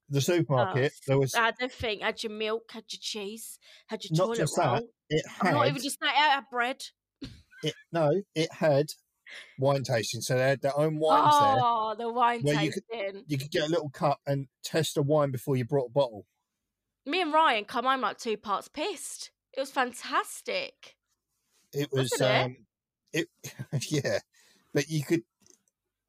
[0.09, 2.01] The supermarket, there was I had everything.
[2.01, 4.89] Had your milk, had your cheese, had your Not toilet just that, roll.
[5.11, 6.13] it I'm not even just that.
[6.13, 6.83] I had bread.
[7.63, 7.75] it.
[7.93, 8.87] No, it had
[9.59, 10.21] wine tasting.
[10.21, 11.57] So they had their own wines there.
[11.63, 13.25] Oh, the wine Where you could- tasting.
[13.27, 16.27] You could get a little cup and test a wine before you brought a bottle.
[17.07, 19.31] Me and Ryan come home like two parts pissed.
[19.57, 20.97] It was fantastic.
[21.73, 22.45] It was Wasn't it?
[22.45, 22.57] um
[23.13, 23.29] it
[23.91, 24.19] yeah.
[24.73, 25.23] But you could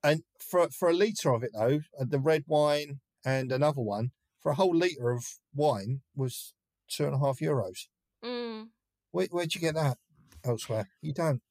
[0.04, 4.12] and for for a litre of it though, uh, the red wine and another one,
[4.42, 6.54] for a whole litre of wine was
[6.90, 7.88] two and a half euros.
[8.24, 8.68] Mm.
[9.12, 9.98] Where where'd you get that
[10.46, 10.90] elsewhere?
[11.02, 11.42] You don't.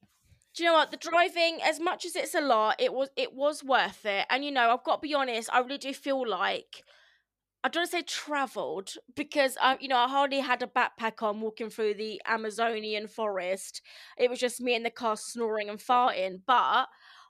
[0.54, 0.90] Do you know what?
[0.90, 4.26] The driving, as much as it's a lot, it was it was worth it.
[4.28, 6.82] And you know, I've got to be honest, I really do feel like
[7.64, 11.22] I don't want to say travelled because I, you know, I hardly had a backpack
[11.22, 13.82] on walking through the Amazonian forest.
[14.18, 16.40] It was just me in the car snoring and farting.
[16.44, 16.88] But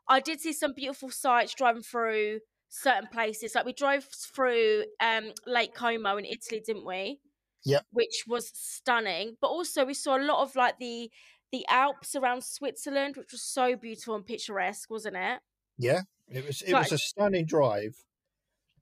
[0.08, 3.54] I did see some beautiful sights driving through certain places.
[3.54, 7.20] Like we drove through um, Lake Como in Italy, didn't we?
[7.66, 7.84] Yep.
[7.92, 9.36] Which was stunning.
[9.38, 11.10] But also we saw a lot of like the
[11.52, 15.40] the Alps around Switzerland, which was so beautiful and picturesque, wasn't it?
[15.78, 16.02] Yeah.
[16.28, 16.80] It was it Right.
[16.82, 18.02] was a stunning drive.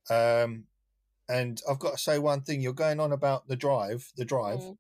[0.09, 0.67] Um
[1.29, 4.59] and I've got to say one thing, you're going on about the drive, the drive.
[4.61, 4.79] Mm.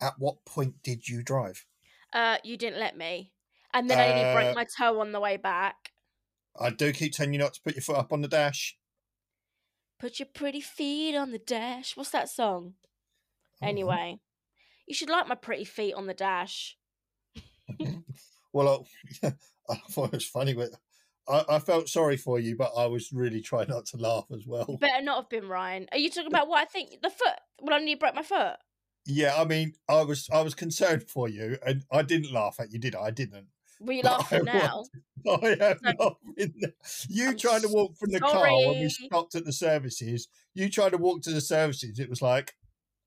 [0.00, 1.64] At what point did you drive?
[2.12, 3.30] Uh, you didn't let me.
[3.72, 5.92] And then I nearly Uh, broke my toe on the way back.
[6.58, 8.76] I do keep telling you not to put your foot up on the dash.
[10.00, 11.96] Put your pretty feet on the dash.
[11.96, 12.74] What's that song?
[13.62, 14.18] Oh, Anyway,
[14.86, 16.76] you should like my pretty feet on the dash.
[18.52, 18.84] Well,
[19.22, 19.28] I,
[19.70, 20.70] I thought it was funny, but
[21.28, 24.44] I, I felt sorry for you, but I was really trying not to laugh as
[24.44, 24.66] well.
[24.68, 25.86] You better not have been Ryan.
[25.92, 27.00] Are you talking about what I think?
[27.00, 27.38] The foot?
[27.60, 28.56] Well, I nearly broke my foot.
[29.06, 32.72] Yeah, I mean, I was I was concerned for you, and I didn't laugh at
[32.72, 33.02] you, did I?
[33.04, 33.46] I didn't.
[33.80, 34.84] Were you But I laughing now?
[35.26, 36.18] I am No.
[36.36, 36.54] laughing.
[37.08, 40.28] You I'm trying to walk from the car when we stopped at the services.
[40.54, 41.98] You tried to walk to the services.
[41.98, 42.54] It was like,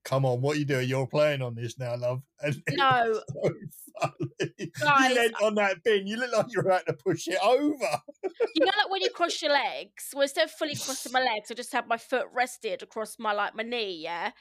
[0.04, 0.88] come on, what are you doing?
[0.88, 2.22] You're playing on this now, love.
[2.42, 3.54] And No, so
[4.00, 4.72] funny.
[4.80, 6.08] Guys, you leant on that bin.
[6.08, 8.02] You look like you were about to push it over.
[8.24, 10.10] you know, like when you cross your legs.
[10.14, 13.34] Well, instead of fully crossing my legs, I just had my foot rested across my
[13.34, 14.02] like my knee.
[14.04, 14.32] Yeah,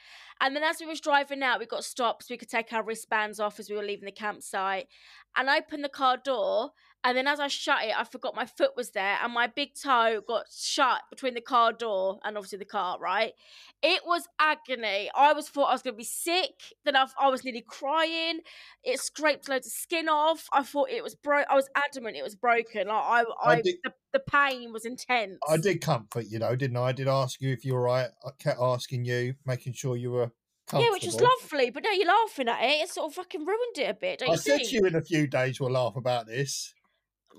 [0.41, 2.83] and then as we was driving out, we got stopped so we could take our
[2.83, 4.87] wristbands off as we were leaving the campsite.
[5.35, 6.71] And I opened the car door,
[7.03, 9.71] and then as I shut it, I forgot my foot was there, and my big
[9.75, 12.97] toe got shut between the car door and obviously the car.
[12.99, 13.33] Right,
[13.81, 15.09] it was agony.
[15.15, 16.53] I was thought I was going to be sick.
[16.85, 18.39] Then I, I was nearly crying.
[18.83, 20.47] It scraped loads of skin off.
[20.53, 21.45] I thought it was broke.
[21.49, 22.87] I was adamant it was broken.
[22.87, 25.39] Like I, I, I did- the, the pain was intense.
[25.49, 26.83] I did comfort you, know, didn't I?
[26.83, 28.09] I did ask you if you were right.
[28.25, 30.31] I kept asking you, making sure you were
[30.71, 32.83] Yeah, which was lovely, but now you're laughing at it.
[32.83, 35.01] It sort of fucking ruined it a bit, don't I said to you in a
[35.01, 36.73] few days we'll laugh about this.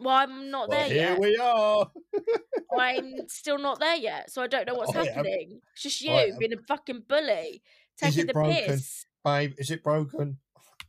[0.01, 1.11] Well, I'm not Well, there here yet.
[1.11, 1.91] Here we are.
[2.79, 5.07] I'm still not there yet, so I don't know what's oh, am.
[5.07, 5.61] happening.
[5.73, 7.63] It's just you being a fucking bully,
[8.03, 8.65] Is taking it the broken?
[8.67, 9.07] piss.
[9.25, 10.39] Babe, is it broken?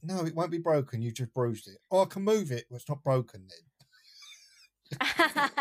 [0.03, 1.01] No, it won't be broken.
[1.01, 1.77] You just bruised it.
[1.89, 2.65] Oh, I can move it.
[2.69, 3.59] Well, it's not broken then.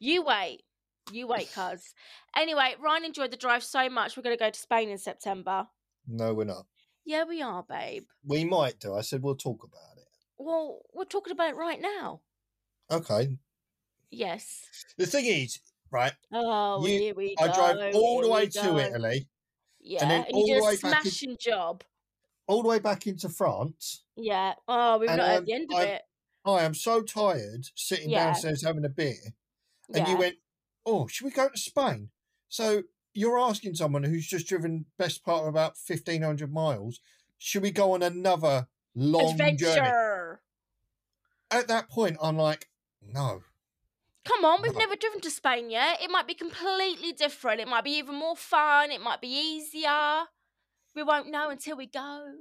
[0.00, 0.62] you wait.
[1.10, 1.94] You wait, cuz.
[2.36, 4.16] Anyway, Ryan enjoyed the drive so much.
[4.16, 5.66] We're going to go to Spain in September.
[6.06, 6.66] No, we're not.
[7.04, 8.04] Yeah, we are, babe.
[8.24, 8.94] We might do.
[8.94, 9.95] I said we'll talk about it.
[10.38, 12.20] Well, we're talking about it right now.
[12.90, 13.38] Okay.
[14.10, 14.64] Yes.
[14.96, 15.58] The thing is,
[15.90, 17.44] right, Oh, You- here we go.
[17.44, 18.78] I drove all the way to.
[18.78, 19.28] Italy,
[19.80, 21.84] Yeah, then and, all you the did way a back in- smashing job.
[22.46, 24.04] all the way back into France.
[24.14, 24.54] Yeah.
[24.68, 26.02] Oh, we've And, not um, the end of I- it.
[26.44, 28.26] I am so tired sitting Yeah.
[28.26, 29.34] downstairs having a beer.
[29.88, 30.10] And yeah.
[30.10, 30.36] you went,
[30.84, 32.10] oh, should we go to Spain?
[32.48, 37.00] So you're asking someone who's just driven best part of about fifteen hundred miles,
[37.38, 39.56] should we go on another long journey?
[41.50, 42.68] At that point, I'm like,
[43.00, 43.42] no.
[44.24, 44.78] Come on, we've No.
[44.80, 46.02] never driven to Spain yet.
[46.02, 47.60] It might be completely different.
[47.60, 48.90] It might be even more fun.
[48.90, 50.24] It might be easier.
[50.94, 52.32] We won't know until we go.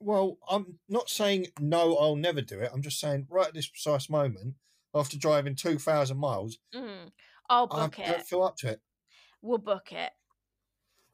[0.00, 2.70] Well, I'm not saying no, I'll never do it.
[2.74, 4.56] I'm just saying right at this precise moment,
[4.92, 7.12] after driving two thousand miles, Mm.
[7.48, 8.08] I'll book it.
[8.08, 8.82] I don't feel up to it.
[9.40, 10.12] We'll book it.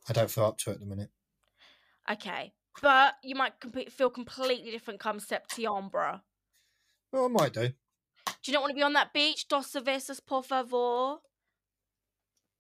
[0.08, 1.10] I don't feel up to it at the minute.
[2.10, 2.54] Okay.
[2.80, 3.54] But you might
[3.90, 6.22] feel completely different come September.
[7.12, 7.68] Well, I might do.
[7.68, 7.72] Do
[8.44, 9.48] you not want to be on that beach?
[9.48, 11.18] Dos cervezas, por favor.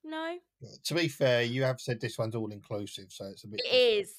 [0.04, 0.38] No?
[0.84, 3.60] To be fair, you have said this one's all inclusive, so it's a bit.
[3.64, 4.14] It is.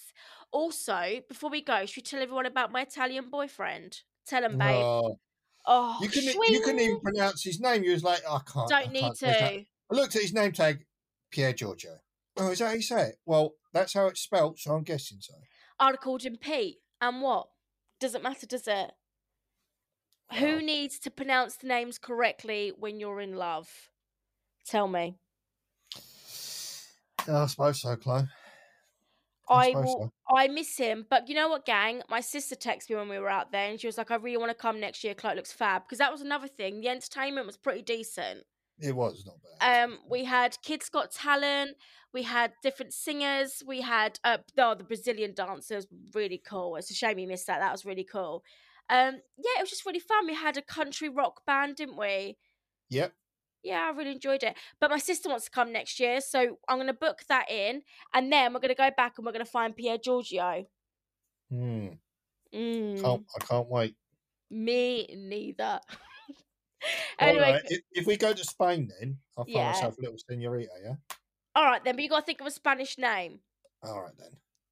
[0.51, 4.01] Also, before we go, should we tell everyone about my Italian boyfriend?
[4.27, 4.83] Tell him, babe.
[4.83, 5.19] Oh,
[5.65, 6.35] oh, you couldn't.
[6.49, 7.83] You couldn't even pronounce his name.
[7.83, 8.71] You was like, I can't.
[8.71, 9.35] I Don't need can't to.
[9.35, 10.85] I looked at his name tag,
[11.31, 11.97] Pierre Giorgio.
[12.37, 13.15] Oh, is that how you say it?
[13.25, 15.33] Well, that's how it's spelt, so I'm guessing so.
[15.79, 16.77] I'd have called him Pete.
[17.01, 17.47] And what?
[17.99, 18.91] Doesn't matter, does it?
[20.31, 20.37] Wow.
[20.37, 23.69] Who needs to pronounce the names correctly when you're in love?
[24.65, 25.17] Tell me.
[27.27, 28.27] Yeah, I suppose so, Chloe.
[29.49, 30.13] I suppose will.
[30.29, 32.03] I miss him, but you know what, gang?
[32.07, 34.37] My sister texted me when we were out there, and she was like, "I really
[34.37, 35.15] want to come next year.
[35.15, 36.81] Chloe looks fab." Because that was another thing.
[36.81, 38.43] The entertainment was pretty decent.
[38.79, 39.83] It was not bad.
[39.83, 41.77] Um, we had Kids Got Talent.
[42.13, 43.63] We had different singers.
[43.65, 46.75] We had uh, oh, the Brazilian dancers, really cool.
[46.75, 47.59] It's a shame you missed that.
[47.59, 48.43] That was really cool.
[48.89, 50.25] Um, yeah, it was just really fun.
[50.27, 52.37] We had a country rock band, didn't we?
[52.89, 53.13] Yep.
[53.63, 54.55] Yeah, I really enjoyed it.
[54.79, 57.81] But my sister wants to come next year, so I'm going to book that in,
[58.13, 60.65] and then we're going to go back and we're going to find Pierre Giorgio.
[61.51, 61.87] Hmm.
[62.53, 63.95] Mm, Can't, I can't wait.
[64.49, 65.79] me neither.
[67.19, 69.71] Anyway, right, If, if we go to Spain, then I'll find Yeah.
[69.73, 70.69] myself a little senorita.
[70.81, 70.93] Yeah.
[71.53, 71.95] all right then.
[71.95, 73.41] But you got to think of a Spanish name.
[73.83, 74.29] All right then.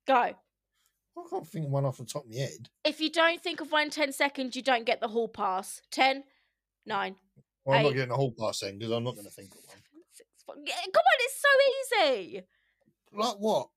[0.07, 0.33] Go.
[1.17, 2.69] I can't think of one off the top of my head.
[2.85, 5.81] If you don't think of one in 10 seconds, you don't get the hall pass.
[5.91, 6.23] 10,
[6.85, 7.15] 9,
[7.65, 9.57] Well, I'm not getting a whole pass then because I'm not going to think of
[9.65, 9.77] one.
[10.13, 10.55] 6, 5.
[10.65, 12.41] Yeah, come on, it's so easy.
[13.13, 13.69] Like what?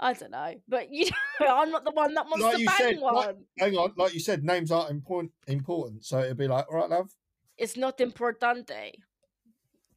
[0.00, 0.54] I don't know.
[0.66, 3.14] But you I'm not the one that wants Like to you bang said, one.
[3.14, 5.32] like- Hang on, like you said, names aren't important.
[5.46, 7.10] Important, so it'd be like, all right, love.
[7.56, 8.92] It's not importante.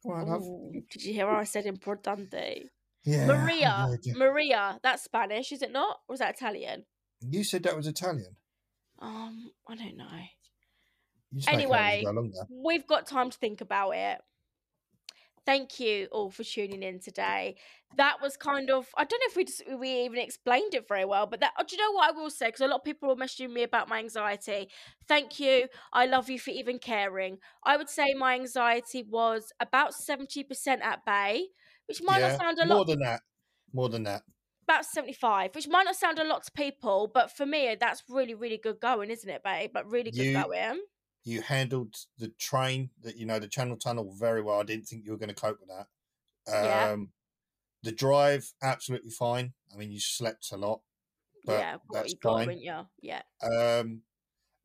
[0.04, 0.42] All right, love.
[0.42, 2.68] Ooh, did you hear what I said importante?
[3.04, 3.26] Yeah.
[3.26, 3.88] Maria.
[4.16, 4.80] Maria.
[4.82, 5.98] That's Spanish, is it not?
[6.08, 6.84] Or is that Italian?
[7.20, 8.36] You said that was Italian.
[9.00, 10.06] Um, I don't know.
[11.32, 11.98] You just make it up as Anyway.
[11.98, 12.46] you go along there.
[12.64, 14.18] We've got time to think about it.
[15.46, 17.56] Thank you all for tuning in today.
[17.98, 21.04] That was kind of I don't know if we just, we even explained it very
[21.04, 22.46] well, but that oh, do you know what I will say?
[22.46, 24.68] Because a lot of people were messaging me about my anxiety.
[25.06, 25.68] Thank you.
[25.92, 27.38] I love you for even caring.
[27.62, 31.48] I would say my anxiety was about seventy percent at bay,
[31.86, 32.86] which might yeah, not sound a more lot.
[32.86, 33.20] More than that.
[33.72, 34.22] More than that.
[34.64, 38.02] About seventy five, which might not sound a lot to people, but for me that's
[38.08, 39.70] really really good going, isn't it, babe?
[39.74, 40.80] But really good You- going.
[41.26, 44.60] You handled the train, that you know, the Channel Tunnel very well.
[44.60, 45.86] I didn't think you were going to cope with that.
[46.46, 46.90] Yeah.
[46.90, 47.12] Um,
[47.82, 49.54] the drive, absolutely fine.
[49.72, 50.82] I mean, you slept a lot,
[51.46, 52.58] but yeah, that's you got, fine.
[52.58, 52.80] you?
[53.00, 53.22] Yeah.
[53.42, 54.02] Um,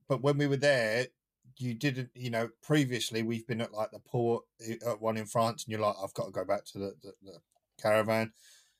[0.09, 1.07] but when we were there,
[1.57, 4.43] you didn't, you know, previously we've been at like the port
[4.85, 7.11] at one in France, and you're like, I've got to go back to the, the,
[7.23, 7.39] the
[7.81, 8.31] caravan.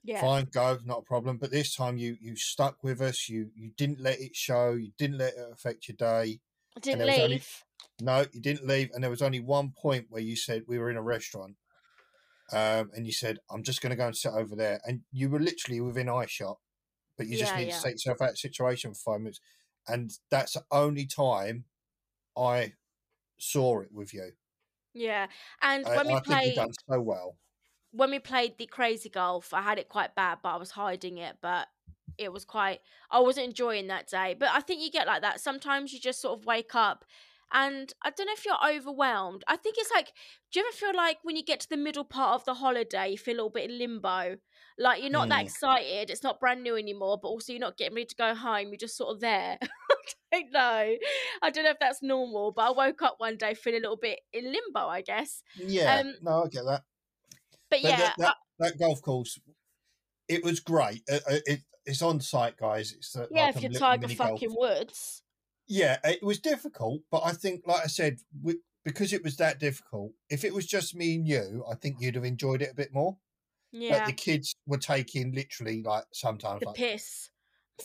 [0.04, 0.22] Yeah.
[0.22, 1.38] Fine, go, not a problem.
[1.38, 3.28] But this time you you stuck with us.
[3.28, 4.72] You you didn't let it show.
[4.72, 6.40] You didn't let it affect your day.
[6.78, 7.64] I didn't was only- leave.
[8.02, 8.92] No, you didn't leave.
[8.94, 11.56] And there was only one point where you said we were in a restaurant,
[12.52, 15.30] um, and you said, "I'm just going to go and sit over there," and you
[15.30, 16.60] were literally within eye shot,
[17.18, 17.76] but you just Yeah, need yeah.
[17.78, 19.42] to take yourself out of the situation for five minutes,
[19.88, 21.66] and that's the only time
[22.38, 22.74] I
[23.40, 24.34] saw it with you.
[24.94, 25.28] Yeah.
[25.62, 27.38] And I, when we I think played done so well.
[27.92, 31.18] when we played the crazy golf, I had it quite bad, but I was hiding
[31.18, 31.68] it, but
[32.18, 34.36] it was quite I wasn't enjoying that day.
[34.40, 35.42] But I think you get like that.
[35.42, 37.06] Sometimes you just sort of wake up
[37.54, 39.44] and I don't know if you're overwhelmed.
[39.48, 40.12] I think it's like
[40.52, 43.10] do you ever feel like when you get to the middle part of the holiday,
[43.12, 44.38] you feel a little bit in limbo?
[44.78, 45.46] Like you're not that Mm.
[45.46, 48.68] excited, it's not brand new anymore, but also you're not getting ready to go home,
[48.70, 49.58] you're just sort of there.
[50.34, 50.96] I don't know.
[51.42, 53.98] I don't know if that's normal, but I woke up one day feeling a little
[53.98, 55.44] bit in limbo, I guess.
[55.56, 56.84] Yeah, Um, no, I get that.
[57.70, 59.40] But But yeah, that, that, that golf course,
[60.28, 61.04] it was great.
[61.12, 62.94] Uh, uh, it, it's on site, guys.
[62.94, 64.44] It's uh, Yeah, like if a you're Tiger mini golf.
[64.44, 65.24] fucking Woods.
[65.70, 69.38] Yeah, uh, it was difficult, but I think, like I said, we, because it was
[69.38, 72.72] that difficult, if it was just me and you, I think you'd have enjoyed it
[72.72, 73.18] a bit more.
[73.72, 74.06] But Yeah.
[74.08, 77.30] the kids were taking literally like sometimes The like piss.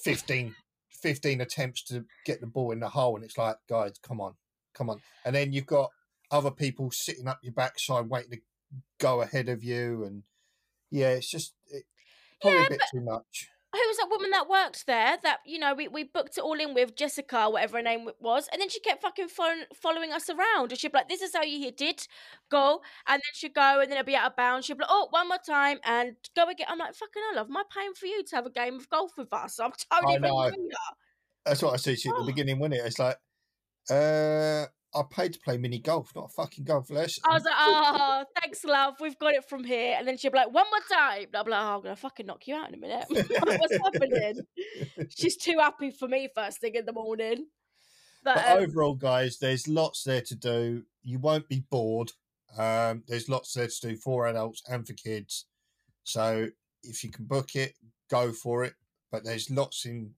[0.03, 0.57] 15,
[0.89, 4.35] 15 attempts to get the ball in the hole, and it's like, guys, come on,
[4.73, 5.03] come on.
[5.27, 5.91] And then you've got
[6.31, 8.39] other people sitting up your backside waiting to
[8.99, 10.23] go ahead of you, and
[10.91, 11.85] yeah, it's just it,
[12.41, 12.99] probably yeah, a bit but...
[12.99, 16.39] too much who was that woman that worked there that you know we, we booked
[16.39, 19.55] it all in with jessica whatever her name was and then she kept fucking follow,
[19.75, 22.07] following us around and she'd be like this is how you did
[22.51, 24.91] go and then she'd go and then it'd be out of bounds she'd be like
[24.91, 27.93] oh one more time and go again i'm like fucking hell love am i paying
[27.95, 30.53] for you to have a game of golf with us i'm totally I know.
[31.45, 32.27] that's what i said to you at the oh.
[32.27, 33.17] beginning wasn't it it's like
[33.91, 37.23] uh I paid to play mini golf, not a fucking golf lesson.
[37.29, 38.95] I was like, oh, thanks, love.
[39.01, 39.97] We've got it from here.
[39.99, 41.27] And then she'd be like, one more time.
[41.33, 41.73] Blah, blah.
[41.73, 43.05] Oh, I'm going to fucking knock you out in a minute.
[43.09, 44.41] What's happening?
[45.09, 47.47] She's too happy for me first thing in the morning.
[48.23, 50.85] But, but um, overall, guys, there's lots there to do.
[51.03, 52.13] You won't be bored.
[52.57, 55.47] Um, there's lots there to do for adults and for kids.
[56.05, 56.49] So
[56.85, 57.75] if you can book it,
[58.11, 58.75] go for it.
[59.11, 60.13] But there's lots in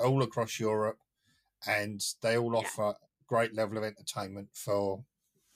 [0.00, 0.98] all across Europe,
[1.66, 2.94] and they all offer
[3.26, 5.04] great level of entertainment for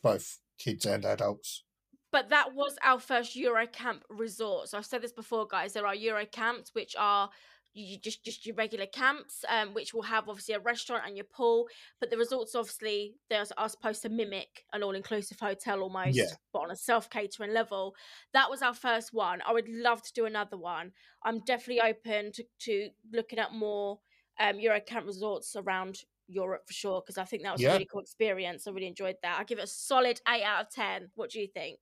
[0.03, 1.65] both kids and adults.
[2.13, 4.69] But that was our first Eurocamp resort.
[4.69, 5.73] So I've said this before, guys.
[5.73, 7.31] There are Eurocamps, which are
[7.73, 11.27] you just just your regular camps, um, which will have obviously a restaurant and your
[11.27, 11.69] pool.
[12.01, 16.25] But the resorts, obviously, they are supposed to mimic an all-inclusive hotel almost, yeah.
[16.53, 17.95] but on a self-catering level.
[18.33, 19.41] That was our first one.
[19.47, 20.91] I would love to do another one.
[21.23, 24.01] I'm definitely open to, to looking at more
[24.41, 25.99] um, Eurocamp resorts around
[26.31, 27.71] Europe for sure because I think that was yeah.
[27.71, 28.67] a really cool experience.
[28.67, 29.39] I really enjoyed that.
[29.39, 31.11] I give it a solid eight out of ten.
[31.15, 31.79] What do you think?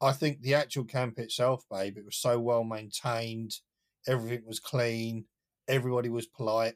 [0.00, 3.56] I think the actual camp itself, babe, it was so well maintained.
[4.06, 5.24] Everything was clean.
[5.68, 6.74] Everybody was polite.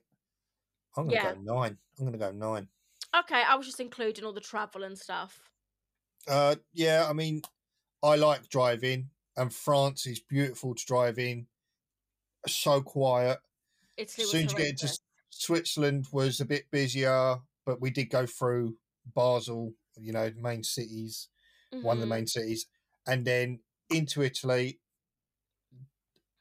[0.96, 1.34] I'm gonna yeah.
[1.34, 1.78] go nine.
[1.98, 2.68] I'm gonna go nine.
[3.16, 5.40] Okay, I was just including all the travel and stuff.
[6.28, 7.42] Uh, yeah, I mean,
[8.02, 11.46] I like driving, and France is beautiful to drive in.
[12.46, 13.38] So quiet.
[13.96, 14.98] Italy as soon as you get into
[15.40, 18.76] Switzerland was a bit busier, but we did go through
[19.14, 21.28] Basel, you know, main cities,
[21.72, 21.82] mm-hmm.
[21.82, 22.14] one of the mm-hmm.
[22.14, 22.66] main cities,
[23.06, 24.78] and then into Italy.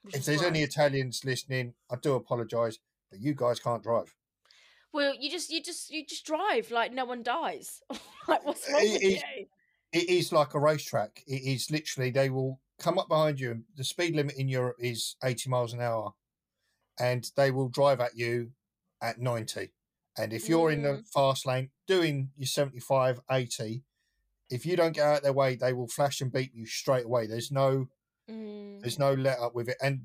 [0.03, 2.77] Which if there's any Italians listening, I do apologise,
[3.09, 4.13] but you guys can't drive.
[4.91, 7.81] Well, you just you just you just drive like no one dies.
[8.27, 9.45] like what's wrong it with is, you?
[9.93, 11.23] It is like a racetrack.
[11.25, 13.63] It is literally they will come up behind you.
[13.77, 16.15] The speed limit in Europe is 80 miles an hour,
[16.99, 18.51] and they will drive at you
[19.01, 19.71] at 90.
[20.17, 20.73] And if you're mm.
[20.73, 21.07] in the mm.
[21.07, 23.83] fast lane doing your 75, 80,
[24.49, 27.05] if you don't get out of their way, they will flash and beat you straight
[27.05, 27.27] away.
[27.27, 27.87] There's no
[28.29, 28.81] mm.
[28.81, 29.77] there's no let up with it.
[29.81, 30.01] And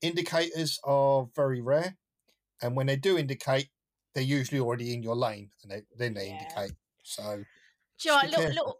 [0.00, 1.96] indicators are very rare.
[2.60, 3.68] And when they do indicate,
[4.14, 6.42] they're usually already in your lane and they, then they yeah.
[6.42, 6.76] indicate.
[7.02, 7.44] So
[8.24, 8.78] you know, little,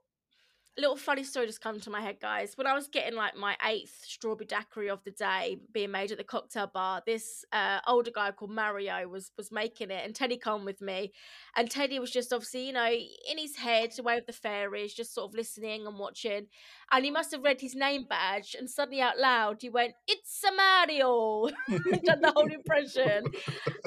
[0.78, 2.52] little little funny story just come to my head, guys.
[2.56, 6.18] When I was getting like my eighth strawberry daiquiri of the day being made at
[6.18, 10.36] the cocktail bar, this uh, older guy called Mario was was making it, and Teddy
[10.36, 11.12] come with me,
[11.56, 15.14] and Teddy was just obviously you know in his head away with the fairies, just
[15.14, 16.46] sort of listening and watching,
[16.90, 20.42] and he must have read his name badge, and suddenly out loud he went, "It's
[20.44, 21.48] a Mario,"
[22.04, 23.24] done the whole impression,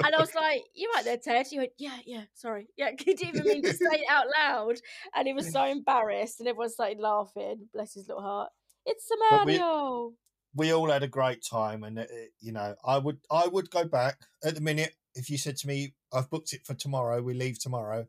[0.04, 3.14] and I was like, "You right there, Ted?" He went, "Yeah, yeah, sorry, yeah." He
[3.14, 4.76] didn't even mean to say it out loud,
[5.14, 7.68] and he was so embarrassed, and everyone started laughing.
[7.72, 8.50] Bless his little heart.
[8.84, 10.12] It's a Mario.
[10.54, 13.46] We, we, all had a great time, and it, it, you know, I would I
[13.46, 16.74] would go back at the minute if you said to me, "I've booked it for
[16.74, 17.20] tomorrow.
[17.22, 18.06] We leave tomorrow."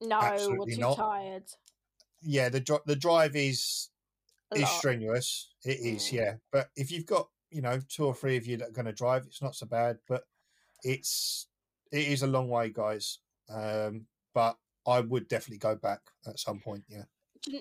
[0.00, 0.18] No,
[0.58, 0.96] we're too not.
[0.96, 1.44] tired.
[2.20, 3.88] Yeah, the the drive is
[4.52, 4.78] a is lot.
[4.78, 5.54] strenuous.
[5.64, 6.12] It is, mm.
[6.12, 6.34] yeah.
[6.52, 8.92] But if you've got you know two or three of you that are going to
[8.92, 9.98] drive, it's not so bad.
[10.08, 10.24] But
[10.82, 11.46] it's
[11.92, 13.18] it is a long way, guys.
[13.48, 16.84] Um, but I would definitely go back at some point.
[16.88, 17.04] Yeah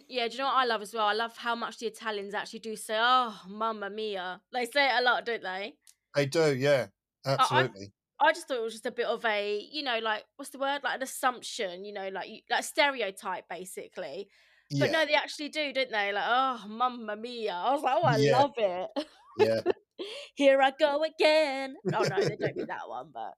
[0.08, 1.06] yeah, do you know what I love as well?
[1.06, 5.00] I love how much the Italians actually do say, "Oh, mamma mia." They say it
[5.00, 5.76] a lot, don't they?
[6.16, 6.88] They do, yeah,
[7.26, 7.94] absolutely.
[8.20, 10.52] I, I, just thought it was just a bit of a, you know, like what's
[10.52, 10.82] the word?
[10.84, 14.30] Like an assumption, you know, like like stereotype, basically.
[14.70, 14.86] Yeah.
[14.86, 16.12] But no, they actually do, don't they?
[16.12, 17.54] Like, oh, mamma mia!
[17.54, 18.38] I was like, oh, I yeah.
[18.38, 18.90] love it.
[19.38, 19.62] Yeah.
[20.36, 21.76] Here I go again.
[21.94, 23.34] Oh no, they don't mean that one, but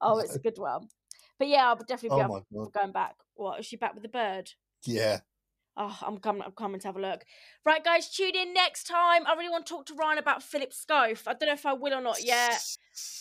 [0.00, 0.88] oh, it's a good one.
[1.38, 3.16] But yeah, I'll definitely be oh, going back.
[3.34, 4.50] What is she back with the bird?
[4.84, 5.20] Yeah,
[5.76, 6.42] Oh, I'm coming.
[6.42, 7.24] I'm coming to have a look.
[7.64, 9.26] Right, guys, tune in next time.
[9.26, 11.20] I really want to talk to Ryan about Philip Schofield.
[11.26, 12.60] I don't know if I will or not yet,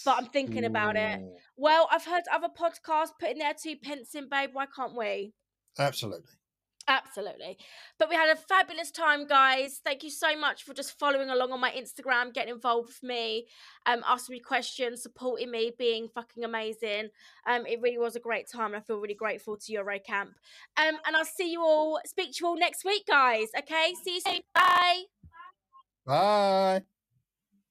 [0.04, 1.22] but I'm thinking about it.
[1.56, 4.50] Well, I've heard other podcasts putting their two pence in, babe.
[4.54, 5.34] Why can't we?
[5.80, 6.32] Absolutely.
[6.88, 7.58] Absolutely.
[8.00, 9.82] But we had a fabulous time, guys.
[9.84, 13.46] Thank you so much for just following along on my Instagram, getting involved with me,
[13.86, 17.10] um, asking me questions, supporting me, being fucking amazing.
[17.48, 20.32] Um, it really was a great time, and I feel really grateful to Eurocamp.
[20.78, 23.48] Um, and I'll see you all, speak to you all next week, guys.
[23.58, 24.42] Okay, see you soon.
[24.54, 25.04] Bye.
[26.06, 26.82] Bye.